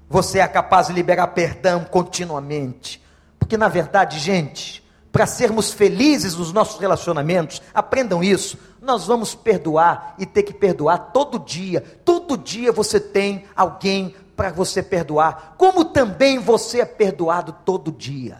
você 0.09 0.39
é 0.39 0.47
capaz 0.47 0.87
de 0.87 0.93
liberar 0.93 1.27
perdão 1.27 1.83
continuamente. 1.83 2.99
Porque 3.37 3.55
na 3.55 3.67
verdade, 3.67 4.17
gente, 4.17 4.83
para 5.11 5.27
sermos 5.27 5.71
felizes 5.71 6.33
nos 6.33 6.51
nossos 6.51 6.79
relacionamentos, 6.79 7.61
aprendam 7.75 8.23
isso, 8.23 8.57
nós 8.81 9.05
vamos 9.05 9.35
perdoar 9.35 10.15
e 10.17 10.25
ter 10.25 10.41
que 10.41 10.53
perdoar 10.55 11.11
todo 11.13 11.37
dia. 11.37 11.81
Todo 12.03 12.35
dia 12.35 12.71
você 12.71 12.99
tem 12.99 13.45
alguém 13.55 14.15
para 14.35 14.49
você 14.49 14.81
perdoar, 14.81 15.53
como 15.59 15.85
também 15.85 16.39
você 16.39 16.81
é 16.81 16.85
perdoado 16.85 17.55
todo 17.63 17.91
dia. 17.91 18.39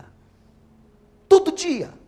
Todo 1.30 1.52
dia. 1.52 2.02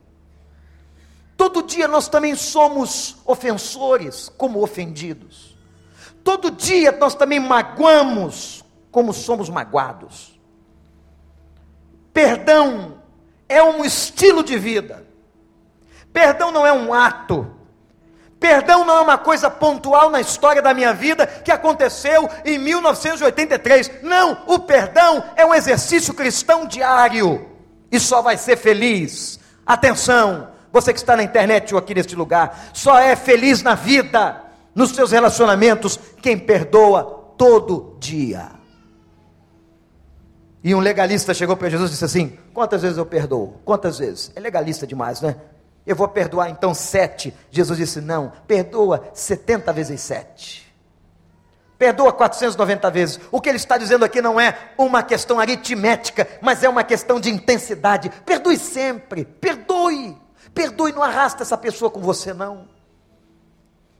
Todo 1.37 1.63
dia 1.63 1.87
nós 1.87 2.07
também 2.07 2.35
somos 2.35 3.17
ofensores, 3.25 4.31
como 4.37 4.61
ofendidos. 4.63 5.55
Todo 6.23 6.49
dia 6.49 6.91
nós 6.93 7.13
também 7.13 7.39
magoamos, 7.39 8.63
como 8.89 9.13
somos 9.13 9.49
magoados. 9.49 10.39
Perdão 12.13 13.01
é 13.49 13.61
um 13.61 13.83
estilo 13.83 14.43
de 14.43 14.57
vida. 14.57 15.05
Perdão 16.13 16.51
não 16.51 16.65
é 16.65 16.71
um 16.71 16.93
ato. 16.93 17.51
Perdão 18.39 18.85
não 18.85 18.97
é 18.97 19.01
uma 19.01 19.17
coisa 19.17 19.49
pontual 19.49 20.09
na 20.09 20.21
história 20.21 20.61
da 20.61 20.73
minha 20.73 20.93
vida 20.93 21.27
que 21.27 21.51
aconteceu 21.51 22.29
em 22.45 22.57
1983. 22.57 24.03
Não, 24.03 24.43
o 24.47 24.59
perdão 24.59 25.23
é 25.35 25.45
um 25.45 25.53
exercício 25.53 26.13
cristão 26.13 26.65
diário 26.65 27.49
e 27.91 27.99
só 27.99 28.21
vai 28.21 28.37
ser 28.37 28.57
feliz. 28.57 29.39
Atenção, 29.65 30.54
você 30.75 30.91
que 30.91 30.99
está 30.99 31.15
na 31.15 31.23
internet 31.23 31.73
ou 31.73 31.79
aqui 31.79 31.95
neste 31.95 32.17
lugar, 32.17 32.69
só 32.73 32.99
é 32.99 33.15
feliz 33.15 33.63
na 33.63 33.75
vida, 33.75 34.43
nos 34.75 34.91
seus 34.91 35.13
relacionamentos, 35.13 35.97
quem 36.21 36.37
perdoa 36.37 37.33
todo 37.37 37.95
dia. 37.97 38.51
E 40.61 40.75
um 40.75 40.79
legalista 40.79 41.33
chegou 41.33 41.55
para 41.55 41.69
Jesus 41.69 41.91
e 41.91 41.93
disse 41.93 42.03
assim: 42.03 42.37
Quantas 42.53 42.81
vezes 42.81 42.97
eu 42.97 43.05
perdoo? 43.05 43.61
Quantas 43.63 43.99
vezes? 43.99 44.33
É 44.35 44.39
legalista 44.41 44.85
demais, 44.85 45.21
né? 45.21 45.37
Eu 45.87 45.95
vou 45.95 46.09
perdoar 46.09 46.49
então 46.49 46.73
sete. 46.73 47.33
Jesus 47.49 47.77
disse: 47.77 48.01
Não, 48.01 48.33
perdoa 48.45 49.09
setenta 49.13 49.71
vezes 49.71 50.01
sete. 50.01 50.65
Perdoa 51.77 52.11
490 52.11 52.91
vezes. 52.91 53.19
O 53.31 53.39
que 53.39 53.47
ele 53.47 53.57
está 53.57 53.77
dizendo 53.77 54.03
aqui 54.03 54.21
não 54.21 54.37
é 54.39 54.57
uma 54.77 55.01
questão 55.03 55.39
aritmética, 55.39 56.27
mas 56.41 56.63
é 56.63 56.69
uma 56.69 56.83
questão 56.83 57.17
de 57.17 57.29
intensidade. 57.29 58.09
Perdoe 58.25 58.57
sempre, 58.57 59.23
perdoe. 59.23 60.24
Perdoe, 60.55 60.91
não 60.91 61.03
arrasta 61.03 61.43
essa 61.43 61.57
pessoa 61.57 61.91
com 61.91 62.01
você, 62.01 62.33
não. 62.33 62.67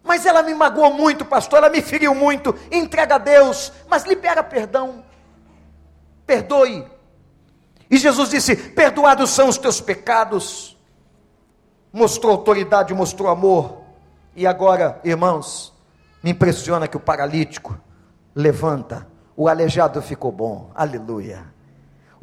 Mas 0.03 0.25
ela 0.25 0.41
me 0.41 0.55
magoou 0.55 0.91
muito, 0.91 1.23
pastor, 1.23 1.59
ela 1.59 1.69
me 1.69 1.83
feriu 1.83 2.15
muito. 2.15 2.55
Entrega 2.71 3.15
a 3.15 3.19
Deus, 3.19 3.71
mas 3.87 4.05
libera 4.05 4.43
perdão 4.43 5.03
perdoe. 6.25 6.85
E 7.89 7.97
Jesus 7.97 8.29
disse: 8.29 8.55
Perdoados 8.55 9.29
são 9.29 9.47
os 9.47 9.57
teus 9.57 9.79
pecados. 9.79 10.77
Mostrou 11.93 12.33
autoridade, 12.33 12.93
mostrou 12.93 13.29
amor. 13.29 13.83
E 14.35 14.45
agora, 14.45 14.99
irmãos, 15.03 15.73
me 16.21 16.31
impressiona 16.31 16.87
que 16.87 16.97
o 16.97 16.99
paralítico 16.99 17.79
levanta, 18.33 19.07
o 19.35 19.47
aleijado 19.47 20.01
ficou 20.01 20.31
bom. 20.31 20.71
Aleluia. 20.75 21.54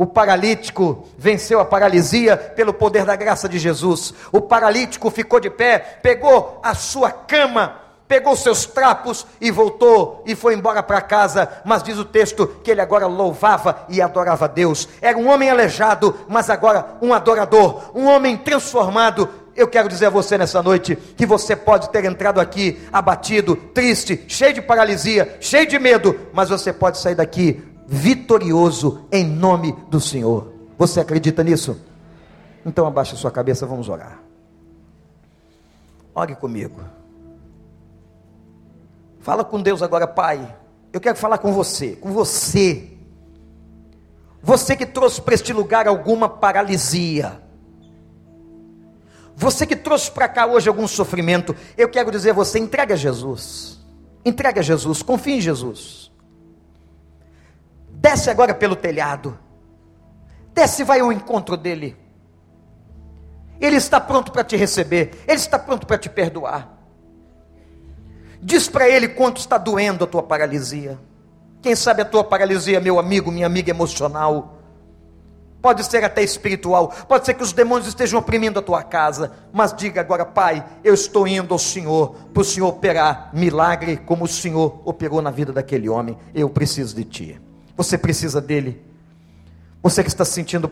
O 0.02 0.06
paralítico 0.06 1.06
venceu 1.16 1.60
a 1.60 1.64
paralisia 1.64 2.36
pelo 2.36 2.74
poder 2.74 3.04
da 3.04 3.14
graça 3.14 3.48
de 3.48 3.56
Jesus. 3.56 4.12
O 4.32 4.40
paralítico 4.40 5.08
ficou 5.10 5.38
de 5.38 5.48
pé, 5.48 5.78
pegou 5.78 6.58
a 6.60 6.74
sua 6.74 7.12
cama 7.12 7.80
pegou 8.08 8.36
seus 8.36 8.66
trapos 8.66 9.26
e 9.40 9.50
voltou 9.50 10.22
e 10.26 10.34
foi 10.34 10.52
embora 10.52 10.82
para 10.82 11.00
casa. 11.00 11.48
Mas 11.64 11.82
diz 11.82 11.96
o 11.96 12.04
texto 12.04 12.46
que 12.62 12.70
ele 12.70 12.82
agora 12.82 13.06
louvava 13.06 13.86
e 13.88 14.02
adorava 14.02 14.46
Deus. 14.46 14.86
Era 15.00 15.16
um 15.16 15.30
homem 15.30 15.48
aleijado, 15.48 16.14
mas 16.28 16.50
agora 16.50 16.98
um 17.00 17.14
adorador, 17.14 17.90
um 17.94 18.04
homem 18.04 18.36
transformado. 18.36 19.26
Eu 19.56 19.66
quero 19.66 19.88
dizer 19.88 20.06
a 20.06 20.10
você 20.10 20.36
nessa 20.36 20.62
noite 20.62 20.94
que 20.94 21.24
você 21.24 21.56
pode 21.56 21.88
ter 21.88 22.04
entrado 22.04 22.38
aqui 22.38 22.86
abatido, 22.92 23.56
triste, 23.56 24.22
cheio 24.28 24.52
de 24.52 24.60
paralisia, 24.60 25.38
cheio 25.40 25.66
de 25.66 25.78
medo, 25.78 26.18
mas 26.34 26.50
você 26.50 26.70
pode 26.70 26.98
sair 26.98 27.14
daqui 27.14 27.62
vitorioso 27.92 29.06
em 29.12 29.22
nome 29.22 29.72
do 29.90 30.00
Senhor. 30.00 30.50
Você 30.78 30.98
acredita 30.98 31.44
nisso? 31.44 31.78
Então 32.64 32.86
abaixa 32.86 33.14
sua 33.16 33.30
cabeça, 33.30 33.66
vamos 33.66 33.86
orar. 33.90 34.18
Ore 36.14 36.34
comigo. 36.34 36.80
Fala 39.20 39.44
com 39.44 39.60
Deus 39.60 39.82
agora, 39.82 40.06
Pai. 40.06 40.56
Eu 40.90 41.00
quero 41.00 41.18
falar 41.18 41.36
com 41.36 41.52
você, 41.52 41.94
com 41.96 42.10
você. 42.12 42.92
Você 44.42 44.74
que 44.74 44.86
trouxe 44.86 45.20
para 45.20 45.34
este 45.34 45.52
lugar 45.52 45.86
alguma 45.86 46.28
paralisia. 46.28 47.42
Você 49.36 49.66
que 49.66 49.76
trouxe 49.76 50.10
para 50.10 50.28
cá 50.28 50.46
hoje 50.46 50.68
algum 50.68 50.88
sofrimento. 50.88 51.54
Eu 51.76 51.88
quero 51.88 52.10
dizer 52.10 52.30
a 52.30 52.34
você: 52.34 52.58
entregue 52.58 52.94
a 52.94 52.96
Jesus. 52.96 53.80
Entregue 54.24 54.60
a 54.60 54.62
Jesus, 54.62 55.02
confie 55.02 55.34
em 55.34 55.40
Jesus. 55.40 56.11
Desce 58.02 58.28
agora 58.28 58.52
pelo 58.52 58.74
telhado. 58.74 59.38
Desce 60.52 60.82
e 60.82 60.84
vai 60.84 60.98
ao 60.98 61.12
encontro 61.12 61.56
dele. 61.56 61.96
Ele 63.60 63.76
está 63.76 64.00
pronto 64.00 64.32
para 64.32 64.42
te 64.42 64.56
receber. 64.56 65.22
Ele 65.24 65.36
está 65.36 65.56
pronto 65.56 65.86
para 65.86 65.96
te 65.96 66.10
perdoar. 66.10 66.68
Diz 68.42 68.68
para 68.68 68.88
ele 68.88 69.06
quanto 69.06 69.38
está 69.38 69.56
doendo 69.56 70.02
a 70.02 70.06
tua 70.08 70.20
paralisia. 70.20 70.98
Quem 71.62 71.76
sabe 71.76 72.02
a 72.02 72.04
tua 72.04 72.24
paralisia, 72.24 72.80
meu 72.80 72.98
amigo, 72.98 73.30
minha 73.30 73.46
amiga 73.46 73.70
emocional, 73.70 74.58
pode 75.62 75.84
ser 75.84 76.02
até 76.02 76.24
espiritual, 76.24 76.88
pode 77.06 77.24
ser 77.24 77.34
que 77.34 77.42
os 77.44 77.52
demônios 77.52 77.86
estejam 77.86 78.18
oprimindo 78.18 78.58
a 78.58 78.62
tua 78.62 78.82
casa, 78.82 79.30
mas 79.52 79.72
diga 79.72 80.00
agora, 80.00 80.26
Pai, 80.26 80.66
eu 80.82 80.92
estou 80.92 81.28
indo 81.28 81.54
ao 81.54 81.58
Senhor, 81.58 82.16
para 82.34 82.40
o 82.40 82.44
Senhor 82.44 82.66
operar 82.66 83.30
milagre 83.32 83.96
como 83.96 84.24
o 84.24 84.28
Senhor 84.28 84.82
operou 84.84 85.22
na 85.22 85.30
vida 85.30 85.52
daquele 85.52 85.88
homem. 85.88 86.18
Eu 86.34 86.50
preciso 86.50 86.96
de 86.96 87.04
Ti. 87.04 87.51
Você 87.76 87.96
precisa 87.96 88.40
dele. 88.40 88.80
Você 89.82 90.02
que 90.02 90.08
está 90.08 90.24
se 90.24 90.32
sentindo 90.32 90.70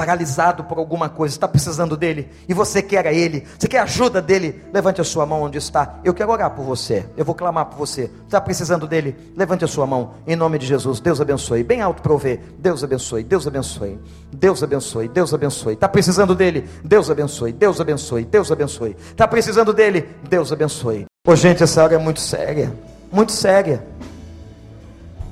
paralisado 0.00 0.64
por 0.64 0.78
alguma 0.78 1.10
coisa, 1.10 1.34
está 1.34 1.46
precisando 1.46 1.94
dele, 1.94 2.30
e 2.48 2.54
você 2.54 2.80
quer 2.80 3.06
a 3.06 3.12
ele, 3.12 3.46
você 3.58 3.68
quer 3.68 3.80
a 3.80 3.82
ajuda 3.82 4.22
dele, 4.22 4.62
levante 4.72 4.98
a 4.98 5.04
sua 5.04 5.26
mão 5.26 5.42
onde 5.42 5.58
está. 5.58 5.96
Eu 6.02 6.14
quero 6.14 6.30
orar 6.30 6.50
por 6.52 6.64
você, 6.64 7.04
eu 7.18 7.24
vou 7.24 7.34
clamar 7.34 7.66
por 7.66 7.76
você. 7.76 8.10
Está 8.24 8.40
precisando 8.40 8.86
dele? 8.86 9.14
Levante 9.36 9.62
a 9.62 9.68
sua 9.68 9.86
mão, 9.86 10.14
em 10.26 10.34
nome 10.34 10.58
de 10.58 10.66
Jesus. 10.66 11.00
Deus 11.00 11.20
abençoe, 11.20 11.62
bem 11.62 11.82
alto 11.82 12.00
para 12.00 12.12
ouvir. 12.12 12.40
Deus 12.58 12.82
abençoe, 12.82 13.22
Deus 13.22 13.46
abençoe, 13.46 13.98
Deus 14.32 14.62
abençoe, 14.62 15.08
Deus 15.08 15.34
abençoe. 15.34 15.74
Está 15.74 15.88
precisando 15.88 16.34
dele? 16.34 16.66
Deus 16.82 17.10
abençoe, 17.10 17.52
Deus 17.52 17.78
abençoe, 17.78 18.24
Deus 18.24 18.50
abençoe. 18.50 18.96
Está 19.10 19.28
precisando 19.28 19.74
dele? 19.74 20.08
Deus 20.26 20.50
abençoe. 20.50 21.04
Ô 21.26 21.36
gente, 21.36 21.62
essa 21.62 21.84
hora 21.84 21.96
é 21.96 21.98
muito 21.98 22.20
séria, 22.20 22.72
muito 23.12 23.32
séria. 23.32 23.86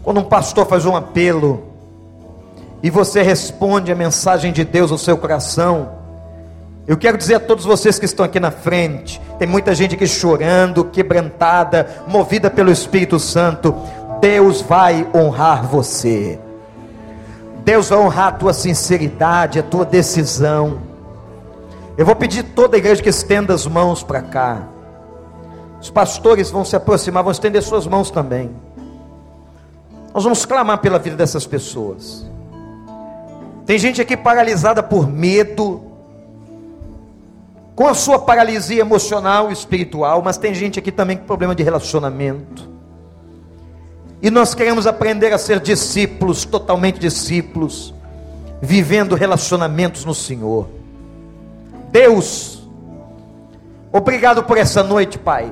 Quando 0.08 0.20
um 0.20 0.24
pastor 0.24 0.64
faz 0.64 0.86
um 0.86 0.96
apelo, 0.96 1.64
e 2.82 2.88
você 2.88 3.20
responde 3.20 3.92
a 3.92 3.94
mensagem 3.94 4.54
de 4.54 4.64
Deus 4.64 4.90
ao 4.90 4.96
seu 4.96 5.18
coração. 5.18 5.90
Eu 6.86 6.96
quero 6.96 7.18
dizer 7.18 7.34
a 7.34 7.40
todos 7.40 7.66
vocês 7.66 7.98
que 7.98 8.06
estão 8.06 8.24
aqui 8.24 8.40
na 8.40 8.50
frente, 8.50 9.20
tem 9.38 9.46
muita 9.46 9.74
gente 9.74 9.96
aqui 9.96 10.06
chorando, 10.06 10.82
quebrantada, 10.82 12.04
movida 12.08 12.48
pelo 12.48 12.70
Espírito 12.70 13.18
Santo. 13.18 13.74
Deus 14.18 14.62
vai 14.62 15.06
honrar 15.14 15.66
você. 15.66 16.40
Deus 17.62 17.90
vai 17.90 17.98
honrar 17.98 18.28
a 18.28 18.32
tua 18.32 18.54
sinceridade, 18.54 19.58
a 19.58 19.62
tua 19.62 19.84
decisão. 19.84 20.78
Eu 21.98 22.06
vou 22.06 22.16
pedir 22.16 22.44
toda 22.44 22.78
a 22.78 22.78
igreja 22.78 23.02
que 23.02 23.10
estenda 23.10 23.52
as 23.52 23.66
mãos 23.66 24.02
para 24.02 24.22
cá. 24.22 24.62
Os 25.78 25.90
pastores 25.90 26.50
vão 26.50 26.64
se 26.64 26.74
aproximar, 26.74 27.22
vão 27.22 27.32
estender 27.32 27.62
suas 27.62 27.86
mãos 27.86 28.10
também. 28.10 28.67
Nós 30.18 30.24
vamos 30.24 30.44
clamar 30.44 30.78
pela 30.78 30.98
vida 30.98 31.14
dessas 31.14 31.46
pessoas. 31.46 32.28
Tem 33.64 33.78
gente 33.78 34.00
aqui 34.00 34.16
paralisada 34.16 34.82
por 34.82 35.08
medo, 35.08 35.80
com 37.76 37.86
a 37.86 37.94
sua 37.94 38.18
paralisia 38.18 38.80
emocional 38.80 39.48
e 39.48 39.52
espiritual, 39.52 40.20
mas 40.20 40.36
tem 40.36 40.52
gente 40.52 40.76
aqui 40.76 40.90
também 40.90 41.16
com 41.16 41.24
problema 41.24 41.54
de 41.54 41.62
relacionamento. 41.62 42.68
E 44.20 44.28
nós 44.28 44.54
queremos 44.54 44.88
aprender 44.88 45.32
a 45.32 45.38
ser 45.38 45.60
discípulos, 45.60 46.44
totalmente 46.44 46.98
discípulos, 46.98 47.94
vivendo 48.60 49.14
relacionamentos 49.14 50.04
no 50.04 50.16
Senhor. 50.16 50.68
Deus, 51.92 52.68
obrigado 53.92 54.42
por 54.42 54.58
essa 54.58 54.82
noite, 54.82 55.16
Pai, 55.16 55.48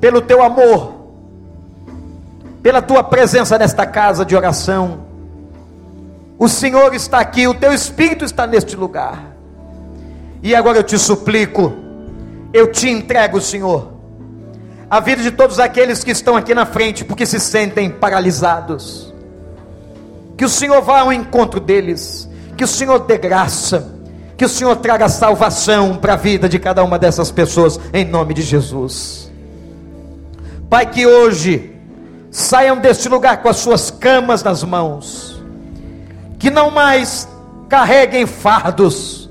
pelo 0.00 0.20
teu 0.20 0.42
amor, 0.42 0.99
pela 2.62 2.82
tua 2.82 3.02
presença 3.02 3.58
nesta 3.58 3.86
casa 3.86 4.24
de 4.24 4.36
oração. 4.36 5.00
O 6.38 6.48
Senhor 6.48 6.94
está 6.94 7.18
aqui, 7.20 7.46
o 7.46 7.54
teu 7.54 7.72
Espírito 7.72 8.24
está 8.24 8.46
neste 8.46 8.76
lugar. 8.76 9.36
E 10.42 10.54
agora 10.54 10.78
eu 10.78 10.82
te 10.82 10.98
suplico, 10.98 11.72
eu 12.52 12.72
te 12.72 12.88
entrego, 12.88 13.40
Senhor, 13.40 13.92
a 14.88 15.00
vida 15.00 15.22
de 15.22 15.30
todos 15.30 15.58
aqueles 15.58 16.02
que 16.02 16.10
estão 16.10 16.36
aqui 16.36 16.54
na 16.54 16.64
frente, 16.64 17.04
porque 17.04 17.26
se 17.26 17.38
sentem 17.38 17.90
paralisados. 17.90 19.12
Que 20.36 20.44
o 20.44 20.48
Senhor 20.48 20.80
vá 20.80 21.00
ao 21.00 21.12
encontro 21.12 21.60
deles, 21.60 22.28
que 22.56 22.64
o 22.64 22.66
Senhor 22.66 23.00
dê 23.00 23.18
graça, 23.18 23.94
que 24.36 24.44
o 24.44 24.48
Senhor 24.48 24.74
traga 24.76 25.08
salvação 25.10 25.96
para 25.96 26.14
a 26.14 26.16
vida 26.16 26.48
de 26.48 26.58
cada 26.58 26.82
uma 26.82 26.98
dessas 26.98 27.30
pessoas, 27.30 27.78
em 27.92 28.06
nome 28.06 28.32
de 28.32 28.40
Jesus. 28.40 29.30
Pai, 30.70 30.86
que 30.86 31.06
hoje 31.06 31.69
saiam 32.30 32.76
deste 32.76 33.08
lugar 33.08 33.42
com 33.42 33.48
as 33.48 33.56
suas 33.56 33.90
camas 33.90 34.42
nas 34.42 34.62
mãos, 34.62 35.42
que 36.38 36.50
não 36.50 36.70
mais 36.70 37.28
carreguem 37.68 38.26
fardos, 38.26 39.28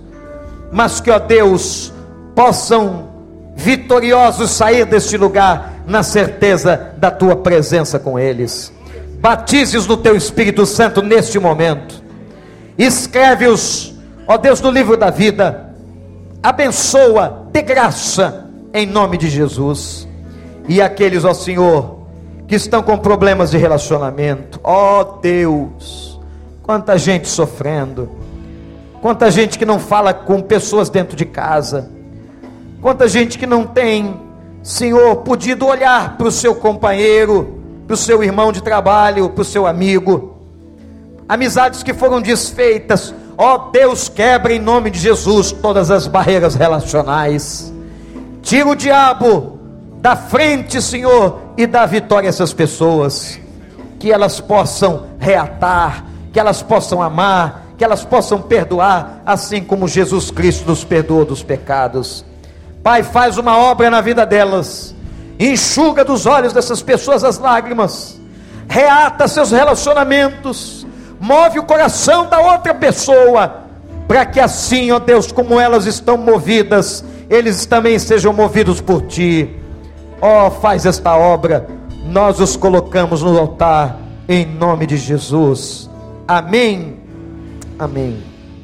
mas 0.71 0.99
que, 0.99 1.09
ó 1.09 1.19
Deus, 1.19 1.93
possam 2.35 3.09
vitoriosos 3.55 4.51
sair 4.51 4.85
deste 4.85 5.17
lugar 5.17 5.83
na 5.85 6.03
certeza 6.03 6.93
da 6.97 7.09
tua 7.11 7.35
presença 7.35 7.99
com 7.99 8.17
eles. 8.17 8.71
Batize-os 9.19 9.87
no 9.87 9.97
teu 9.97 10.15
Espírito 10.15 10.65
Santo 10.65 11.01
neste 11.01 11.37
momento. 11.39 12.01
Escreve-os, 12.77 13.93
ó 14.25 14.37
Deus, 14.37 14.61
no 14.61 14.71
livro 14.71 14.95
da 14.95 15.09
vida. 15.09 15.73
Abençoa, 16.41 17.47
de 17.51 17.61
graça, 17.61 18.45
em 18.73 18.85
nome 18.85 19.17
de 19.17 19.29
Jesus. 19.29 20.07
E 20.69 20.81
aqueles, 20.81 21.25
ó 21.25 21.33
Senhor, 21.33 21.98
que 22.49 22.55
estão 22.55 22.83
com 22.83 22.97
problemas 22.97 23.51
de 23.51 23.57
relacionamento, 23.57 24.59
ó 24.61 25.05
Deus, 25.21 26.19
quanta 26.61 26.97
gente 26.97 27.29
sofrendo, 27.29 28.09
quanta 29.01 29.31
gente 29.31 29.57
que 29.57 29.65
não 29.65 29.79
fala 29.79 30.13
com 30.13 30.41
pessoas 30.41 30.89
dentro 30.89 31.15
de 31.15 31.23
casa 31.23 31.97
Quanta 32.81 33.09
gente 33.09 33.37
que 33.37 33.45
não 33.45 33.65
tem, 33.65 34.17
Senhor, 34.63 35.17
podido 35.17 35.65
olhar 35.65 36.17
para 36.17 36.27
o 36.27 36.31
seu 36.31 36.55
companheiro, 36.55 37.59
para 37.85 37.93
o 37.93 37.97
seu 37.97 38.23
irmão 38.23 38.53
de 38.53 38.63
trabalho, 38.63 39.29
para 39.29 39.41
o 39.41 39.45
seu 39.45 39.67
amigo. 39.67 40.37
Amizades 41.27 41.83
que 41.83 41.93
foram 41.93 42.21
desfeitas. 42.21 43.13
Ó 43.37 43.55
oh, 43.55 43.71
Deus, 43.71 44.07
quebra 44.07 44.53
em 44.53 44.59
nome 44.59 44.89
de 44.89 44.97
Jesus 44.97 45.51
todas 45.51 45.91
as 45.91 46.07
barreiras 46.07 46.55
relacionais. 46.55 47.73
Tira 48.41 48.69
o 48.69 48.75
diabo 48.75 49.58
da 49.99 50.15
frente, 50.15 50.81
Senhor, 50.81 51.39
e 51.57 51.67
dá 51.67 51.85
vitória 51.85 52.27
a 52.27 52.31
essas 52.31 52.53
pessoas. 52.53 53.39
Que 53.99 54.11
elas 54.11 54.39
possam 54.39 55.07
reatar, 55.19 56.05
que 56.31 56.39
elas 56.39 56.61
possam 56.61 57.01
amar, 57.01 57.69
que 57.77 57.83
elas 57.83 58.03
possam 58.03 58.41
perdoar, 58.41 59.21
assim 59.25 59.63
como 59.63 59.87
Jesus 59.87 60.31
Cristo 60.31 60.67
nos 60.67 60.83
perdoou 60.83 61.25
dos 61.25 61.43
pecados. 61.43 62.25
Pai, 62.83 63.03
faz 63.03 63.37
uma 63.37 63.57
obra 63.57 63.89
na 63.89 64.01
vida 64.01 64.25
delas, 64.25 64.95
enxuga 65.39 66.03
dos 66.03 66.25
olhos 66.25 66.53
dessas 66.53 66.81
pessoas 66.81 67.23
as 67.23 67.37
lágrimas, 67.37 68.19
reata 68.69 69.27
seus 69.27 69.51
relacionamentos, 69.51 70.85
move 71.19 71.59
o 71.59 71.63
coração 71.63 72.27
da 72.27 72.39
outra 72.39 72.73
pessoa, 72.73 73.63
para 74.07 74.25
que 74.25 74.39
assim, 74.39 74.91
ó 74.91 74.99
Deus, 74.99 75.31
como 75.31 75.59
elas 75.59 75.85
estão 75.85 76.17
movidas, 76.17 77.03
eles 77.29 77.65
também 77.65 77.99
sejam 77.99 78.33
movidos 78.33 78.81
por 78.81 79.03
Ti. 79.03 79.55
Ó, 80.21 80.47
oh, 80.47 80.51
faz 80.51 80.85
esta 80.85 81.15
obra, 81.15 81.67
nós 82.05 82.39
os 82.39 82.55
colocamos 82.55 83.21
no 83.21 83.37
altar, 83.37 83.97
em 84.27 84.45
nome 84.45 84.85
de 84.85 84.97
Jesus. 84.97 85.89
Amém. 86.27 86.97
Amém. 87.77 88.38